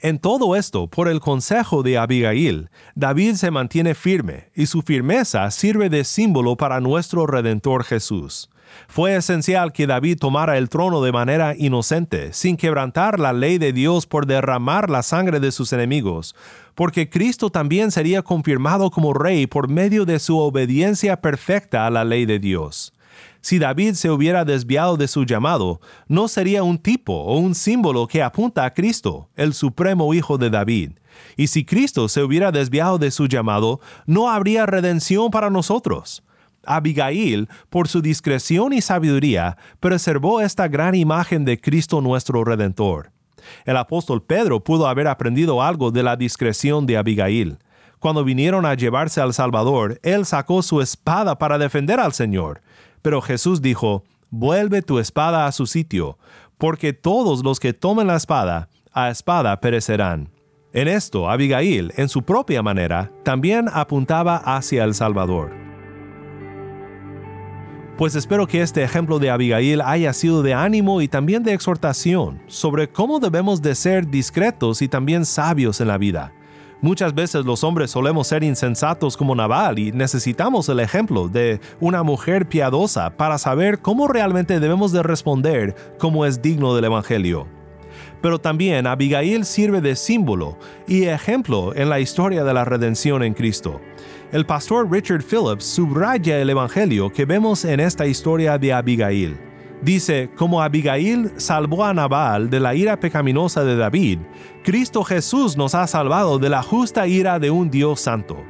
En 0.00 0.18
todo 0.18 0.56
esto, 0.56 0.88
por 0.88 1.08
el 1.08 1.20
consejo 1.20 1.82
de 1.82 1.98
Abigail, 1.98 2.70
David 2.94 3.34
se 3.34 3.50
mantiene 3.50 3.94
firme 3.94 4.50
y 4.54 4.66
su 4.66 4.82
firmeza 4.82 5.50
sirve 5.50 5.90
de 5.90 6.04
símbolo 6.04 6.56
para 6.56 6.80
nuestro 6.80 7.26
Redentor 7.26 7.84
Jesús. 7.84 8.48
Fue 8.88 9.14
esencial 9.14 9.72
que 9.72 9.86
David 9.86 10.18
tomara 10.18 10.58
el 10.58 10.68
trono 10.68 11.02
de 11.02 11.12
manera 11.12 11.54
inocente, 11.56 12.32
sin 12.32 12.56
quebrantar 12.56 13.20
la 13.20 13.32
ley 13.32 13.58
de 13.58 13.72
Dios 13.72 14.06
por 14.06 14.26
derramar 14.26 14.90
la 14.90 15.02
sangre 15.02 15.40
de 15.40 15.52
sus 15.52 15.72
enemigos, 15.72 16.34
porque 16.74 17.08
Cristo 17.08 17.50
también 17.50 17.90
sería 17.90 18.22
confirmado 18.22 18.90
como 18.90 19.14
rey 19.14 19.46
por 19.46 19.68
medio 19.68 20.04
de 20.04 20.18
su 20.18 20.38
obediencia 20.38 21.20
perfecta 21.20 21.86
a 21.86 21.90
la 21.90 22.04
ley 22.04 22.26
de 22.26 22.38
Dios. 22.38 22.92
Si 23.40 23.58
David 23.58 23.94
se 23.94 24.10
hubiera 24.10 24.44
desviado 24.44 24.96
de 24.96 25.08
su 25.08 25.24
llamado, 25.24 25.80
no 26.06 26.28
sería 26.28 26.62
un 26.62 26.78
tipo 26.78 27.12
o 27.12 27.38
un 27.38 27.54
símbolo 27.54 28.06
que 28.06 28.22
apunta 28.22 28.64
a 28.64 28.72
Cristo, 28.72 29.28
el 29.34 29.52
supremo 29.52 30.14
Hijo 30.14 30.38
de 30.38 30.48
David. 30.48 30.92
Y 31.36 31.48
si 31.48 31.64
Cristo 31.64 32.08
se 32.08 32.22
hubiera 32.22 32.52
desviado 32.52 32.98
de 32.98 33.10
su 33.10 33.26
llamado, 33.26 33.80
no 34.06 34.30
habría 34.30 34.66
redención 34.66 35.30
para 35.30 35.50
nosotros. 35.50 36.22
Abigail, 36.64 37.48
por 37.70 37.88
su 37.88 38.00
discreción 38.00 38.72
y 38.72 38.80
sabiduría, 38.80 39.56
preservó 39.80 40.40
esta 40.40 40.68
gran 40.68 40.94
imagen 40.94 41.44
de 41.44 41.60
Cristo 41.60 42.00
nuestro 42.00 42.44
Redentor. 42.44 43.11
El 43.64 43.76
apóstol 43.76 44.22
Pedro 44.22 44.60
pudo 44.60 44.86
haber 44.86 45.08
aprendido 45.08 45.62
algo 45.62 45.90
de 45.90 46.02
la 46.02 46.16
discreción 46.16 46.86
de 46.86 46.96
Abigail. 46.96 47.58
Cuando 47.98 48.24
vinieron 48.24 48.66
a 48.66 48.74
llevarse 48.74 49.20
al 49.20 49.32
Salvador, 49.32 50.00
él 50.02 50.26
sacó 50.26 50.62
su 50.62 50.80
espada 50.80 51.38
para 51.38 51.58
defender 51.58 52.00
al 52.00 52.12
Señor. 52.12 52.60
Pero 53.00 53.22
Jesús 53.22 53.62
dijo, 53.62 54.04
Vuelve 54.30 54.80
tu 54.80 54.98
espada 54.98 55.46
a 55.46 55.52
su 55.52 55.66
sitio, 55.66 56.16
porque 56.56 56.94
todos 56.94 57.44
los 57.44 57.60
que 57.60 57.74
tomen 57.74 58.06
la 58.06 58.16
espada, 58.16 58.70
a 58.92 59.10
espada 59.10 59.60
perecerán. 59.60 60.30
En 60.72 60.88
esto, 60.88 61.28
Abigail, 61.28 61.92
en 61.96 62.08
su 62.08 62.22
propia 62.22 62.62
manera, 62.62 63.10
también 63.24 63.68
apuntaba 63.70 64.36
hacia 64.38 64.84
el 64.84 64.94
Salvador. 64.94 65.61
Pues 67.96 68.14
espero 68.14 68.46
que 68.46 68.62
este 68.62 68.82
ejemplo 68.82 69.18
de 69.18 69.28
Abigail 69.28 69.82
haya 69.82 70.14
sido 70.14 70.42
de 70.42 70.54
ánimo 70.54 71.02
y 71.02 71.08
también 71.08 71.42
de 71.42 71.52
exhortación 71.52 72.40
sobre 72.46 72.88
cómo 72.88 73.20
debemos 73.20 73.60
de 73.60 73.74
ser 73.74 74.08
discretos 74.08 74.80
y 74.80 74.88
también 74.88 75.26
sabios 75.26 75.78
en 75.80 75.88
la 75.88 75.98
vida. 75.98 76.32
Muchas 76.80 77.14
veces 77.14 77.44
los 77.44 77.62
hombres 77.62 77.90
solemos 77.90 78.26
ser 78.26 78.44
insensatos 78.44 79.16
como 79.16 79.34
Naval 79.34 79.78
y 79.78 79.92
necesitamos 79.92 80.68
el 80.70 80.80
ejemplo 80.80 81.28
de 81.28 81.60
una 81.80 82.02
mujer 82.02 82.48
piadosa 82.48 83.10
para 83.10 83.36
saber 83.36 83.80
cómo 83.80 84.08
realmente 84.08 84.58
debemos 84.58 84.90
de 84.90 85.02
responder 85.02 85.76
como 85.98 86.24
es 86.24 86.40
digno 86.40 86.74
del 86.74 86.86
Evangelio. 86.86 87.46
Pero 88.22 88.40
también 88.40 88.86
Abigail 88.86 89.44
sirve 89.44 89.82
de 89.82 89.96
símbolo 89.96 90.58
y 90.88 91.04
ejemplo 91.04 91.74
en 91.76 91.90
la 91.90 92.00
historia 92.00 92.42
de 92.42 92.54
la 92.54 92.64
redención 92.64 93.22
en 93.22 93.34
Cristo 93.34 93.80
el 94.32 94.46
pastor 94.46 94.90
Richard 94.90 95.22
Phillips 95.22 95.64
subraya 95.64 96.38
el 96.38 96.48
Evangelio 96.48 97.12
que 97.12 97.26
vemos 97.26 97.66
en 97.66 97.80
esta 97.80 98.06
historia 98.06 98.56
de 98.56 98.72
Abigail. 98.72 99.38
Dice, 99.82 100.30
como 100.36 100.62
Abigail 100.62 101.30
salvó 101.36 101.84
a 101.84 101.92
Nabal 101.92 102.48
de 102.48 102.58
la 102.58 102.74
ira 102.74 102.98
pecaminosa 102.98 103.62
de 103.62 103.76
David, 103.76 104.20
Cristo 104.64 105.04
Jesús 105.04 105.56
nos 105.56 105.74
ha 105.74 105.86
salvado 105.86 106.38
de 106.38 106.48
la 106.48 106.62
justa 106.62 107.06
ira 107.06 107.38
de 107.38 107.50
un 107.50 107.70
Dios 107.70 108.00
santo. 108.00 108.42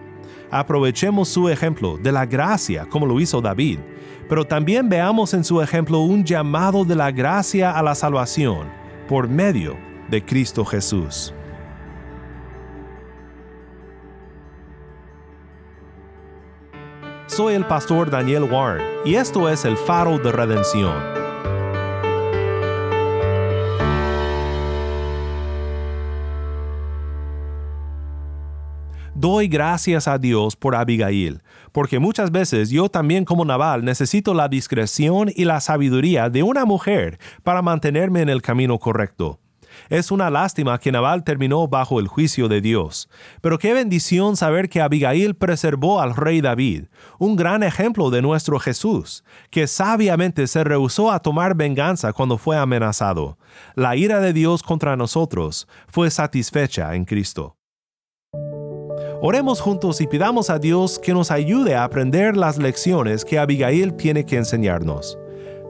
Aprovechemos 0.52 1.28
su 1.28 1.48
ejemplo 1.48 1.98
de 2.00 2.12
la 2.12 2.26
gracia 2.26 2.86
como 2.88 3.04
lo 3.04 3.18
hizo 3.18 3.40
David, 3.40 3.80
pero 4.28 4.46
también 4.46 4.88
veamos 4.88 5.34
en 5.34 5.42
su 5.42 5.60
ejemplo 5.60 6.00
un 6.00 6.22
llamado 6.22 6.84
de 6.84 6.94
la 6.94 7.10
gracia 7.10 7.72
a 7.72 7.82
la 7.82 7.96
salvación 7.96 8.68
por 9.08 9.28
medio 9.28 9.76
de 10.08 10.24
Cristo 10.24 10.64
Jesús. 10.64 11.34
Soy 17.34 17.54
el 17.54 17.64
pastor 17.64 18.10
Daniel 18.10 18.42
Warren 18.42 18.84
y 19.06 19.14
esto 19.14 19.48
es 19.48 19.64
el 19.64 19.78
faro 19.78 20.18
de 20.18 20.30
redención. 20.30 20.92
Doy 29.14 29.48
gracias 29.48 30.08
a 30.08 30.18
Dios 30.18 30.56
por 30.56 30.76
Abigail, 30.76 31.40
porque 31.72 31.98
muchas 31.98 32.30
veces 32.30 32.68
yo 32.68 32.90
también 32.90 33.24
como 33.24 33.46
Naval 33.46 33.82
necesito 33.82 34.34
la 34.34 34.48
discreción 34.48 35.30
y 35.34 35.46
la 35.46 35.62
sabiduría 35.62 36.28
de 36.28 36.42
una 36.42 36.66
mujer 36.66 37.18
para 37.42 37.62
mantenerme 37.62 38.20
en 38.20 38.28
el 38.28 38.42
camino 38.42 38.78
correcto. 38.78 39.41
Es 39.88 40.10
una 40.10 40.30
lástima 40.30 40.78
que 40.78 40.92
Nabal 40.92 41.24
terminó 41.24 41.68
bajo 41.68 42.00
el 42.00 42.08
juicio 42.08 42.48
de 42.48 42.60
Dios, 42.60 43.08
pero 43.40 43.58
qué 43.58 43.72
bendición 43.72 44.36
saber 44.36 44.68
que 44.68 44.80
Abigail 44.80 45.34
preservó 45.34 46.00
al 46.00 46.14
rey 46.14 46.40
David, 46.40 46.84
un 47.18 47.36
gran 47.36 47.62
ejemplo 47.62 48.10
de 48.10 48.22
nuestro 48.22 48.58
Jesús, 48.58 49.24
que 49.50 49.66
sabiamente 49.66 50.46
se 50.46 50.64
rehusó 50.64 51.10
a 51.10 51.20
tomar 51.20 51.54
venganza 51.54 52.12
cuando 52.12 52.38
fue 52.38 52.56
amenazado. 52.56 53.38
La 53.74 53.96
ira 53.96 54.20
de 54.20 54.32
Dios 54.32 54.62
contra 54.62 54.96
nosotros 54.96 55.68
fue 55.88 56.10
satisfecha 56.10 56.94
en 56.94 57.04
Cristo. 57.04 57.56
Oremos 59.24 59.60
juntos 59.60 60.00
y 60.00 60.08
pidamos 60.08 60.50
a 60.50 60.58
Dios 60.58 60.98
que 60.98 61.14
nos 61.14 61.30
ayude 61.30 61.76
a 61.76 61.84
aprender 61.84 62.36
las 62.36 62.58
lecciones 62.58 63.24
que 63.24 63.38
Abigail 63.38 63.94
tiene 63.94 64.26
que 64.26 64.36
enseñarnos. 64.36 65.16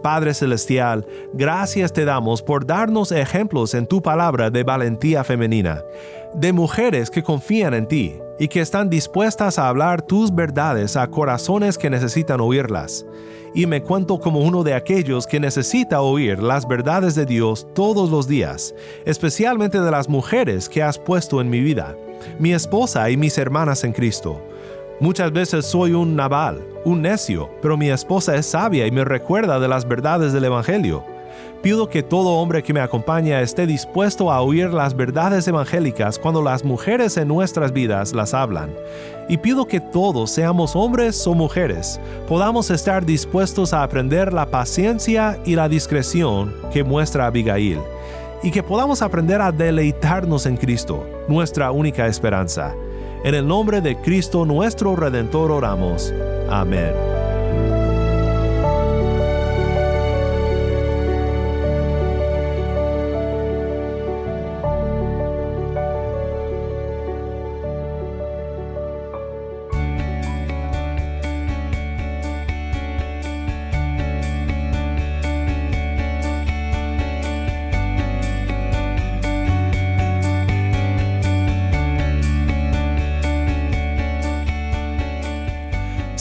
Padre 0.02 0.34
Celestial, 0.34 1.06
gracias 1.32 1.92
te 1.92 2.04
damos 2.04 2.42
por 2.42 2.66
darnos 2.66 3.12
ejemplos 3.12 3.74
en 3.74 3.86
tu 3.86 4.02
palabra 4.02 4.50
de 4.50 4.64
valentía 4.64 5.24
femenina, 5.24 5.82
de 6.34 6.52
mujeres 6.52 7.10
que 7.10 7.22
confían 7.22 7.74
en 7.74 7.86
ti 7.86 8.18
y 8.38 8.48
que 8.48 8.60
están 8.60 8.90
dispuestas 8.90 9.58
a 9.58 9.68
hablar 9.68 10.02
tus 10.02 10.34
verdades 10.34 10.96
a 10.96 11.06
corazones 11.06 11.78
que 11.78 11.90
necesitan 11.90 12.40
oírlas. 12.40 13.06
Y 13.54 13.66
me 13.66 13.82
cuento 13.82 14.18
como 14.18 14.40
uno 14.40 14.62
de 14.64 14.74
aquellos 14.74 15.26
que 15.26 15.38
necesita 15.38 16.00
oír 16.00 16.42
las 16.42 16.66
verdades 16.66 17.14
de 17.14 17.26
Dios 17.26 17.66
todos 17.74 18.10
los 18.10 18.26
días, 18.26 18.74
especialmente 19.04 19.80
de 19.80 19.90
las 19.90 20.08
mujeres 20.08 20.68
que 20.68 20.82
has 20.82 20.98
puesto 20.98 21.40
en 21.40 21.50
mi 21.50 21.60
vida 21.60 21.94
mi 22.38 22.52
esposa 22.52 23.10
y 23.10 23.16
mis 23.16 23.38
hermanas 23.38 23.84
en 23.84 23.92
Cristo. 23.92 24.40
Muchas 25.02 25.32
veces 25.32 25.66
soy 25.66 25.94
un 25.94 26.14
naval, 26.14 26.64
un 26.84 27.02
necio, 27.02 27.50
pero 27.60 27.76
mi 27.76 27.90
esposa 27.90 28.36
es 28.36 28.46
sabia 28.46 28.86
y 28.86 28.92
me 28.92 29.04
recuerda 29.04 29.58
de 29.58 29.66
las 29.66 29.88
verdades 29.88 30.32
del 30.32 30.44
Evangelio. 30.44 31.02
Pido 31.60 31.88
que 31.88 32.04
todo 32.04 32.36
hombre 32.36 32.62
que 32.62 32.72
me 32.72 32.78
acompaña 32.78 33.40
esté 33.40 33.66
dispuesto 33.66 34.30
a 34.30 34.40
oír 34.42 34.72
las 34.72 34.94
verdades 34.94 35.48
evangélicas 35.48 36.20
cuando 36.20 36.40
las 36.40 36.64
mujeres 36.64 37.16
en 37.16 37.26
nuestras 37.26 37.72
vidas 37.72 38.12
las 38.12 38.32
hablan. 38.32 38.70
Y 39.28 39.38
pido 39.38 39.66
que 39.66 39.80
todos, 39.80 40.30
seamos 40.30 40.76
hombres 40.76 41.26
o 41.26 41.34
mujeres, 41.34 41.98
podamos 42.28 42.70
estar 42.70 43.04
dispuestos 43.04 43.72
a 43.72 43.82
aprender 43.82 44.32
la 44.32 44.46
paciencia 44.46 45.36
y 45.44 45.56
la 45.56 45.68
discreción 45.68 46.54
que 46.72 46.84
muestra 46.84 47.26
Abigail 47.26 47.80
y 48.44 48.52
que 48.52 48.62
podamos 48.62 49.02
aprender 49.02 49.40
a 49.40 49.50
deleitarnos 49.50 50.46
en 50.46 50.56
Cristo, 50.56 51.04
nuestra 51.26 51.72
única 51.72 52.06
esperanza. 52.06 52.72
En 53.24 53.34
el 53.34 53.46
nombre 53.46 53.80
de 53.80 53.96
Cristo 54.00 54.44
nuestro 54.44 54.96
Redentor 54.96 55.52
oramos. 55.52 56.12
Amén. 56.50 57.11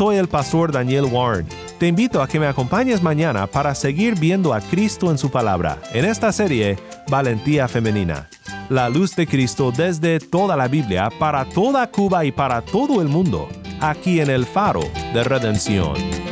Soy 0.00 0.16
el 0.16 0.28
pastor 0.28 0.72
Daniel 0.72 1.04
Warren. 1.12 1.46
Te 1.78 1.86
invito 1.86 2.22
a 2.22 2.26
que 2.26 2.40
me 2.40 2.46
acompañes 2.46 3.02
mañana 3.02 3.46
para 3.46 3.74
seguir 3.74 4.18
viendo 4.18 4.54
a 4.54 4.62
Cristo 4.62 5.10
en 5.10 5.18
su 5.18 5.30
palabra, 5.30 5.76
en 5.92 6.06
esta 6.06 6.32
serie 6.32 6.78
Valentía 7.10 7.68
Femenina. 7.68 8.26
La 8.70 8.88
luz 8.88 9.14
de 9.14 9.26
Cristo 9.26 9.70
desde 9.76 10.18
toda 10.18 10.56
la 10.56 10.68
Biblia, 10.68 11.10
para 11.18 11.44
toda 11.44 11.86
Cuba 11.90 12.24
y 12.24 12.32
para 12.32 12.62
todo 12.62 13.02
el 13.02 13.08
mundo, 13.08 13.50
aquí 13.78 14.20
en 14.20 14.30
el 14.30 14.46
faro 14.46 14.80
de 15.12 15.22
redención. 15.22 16.29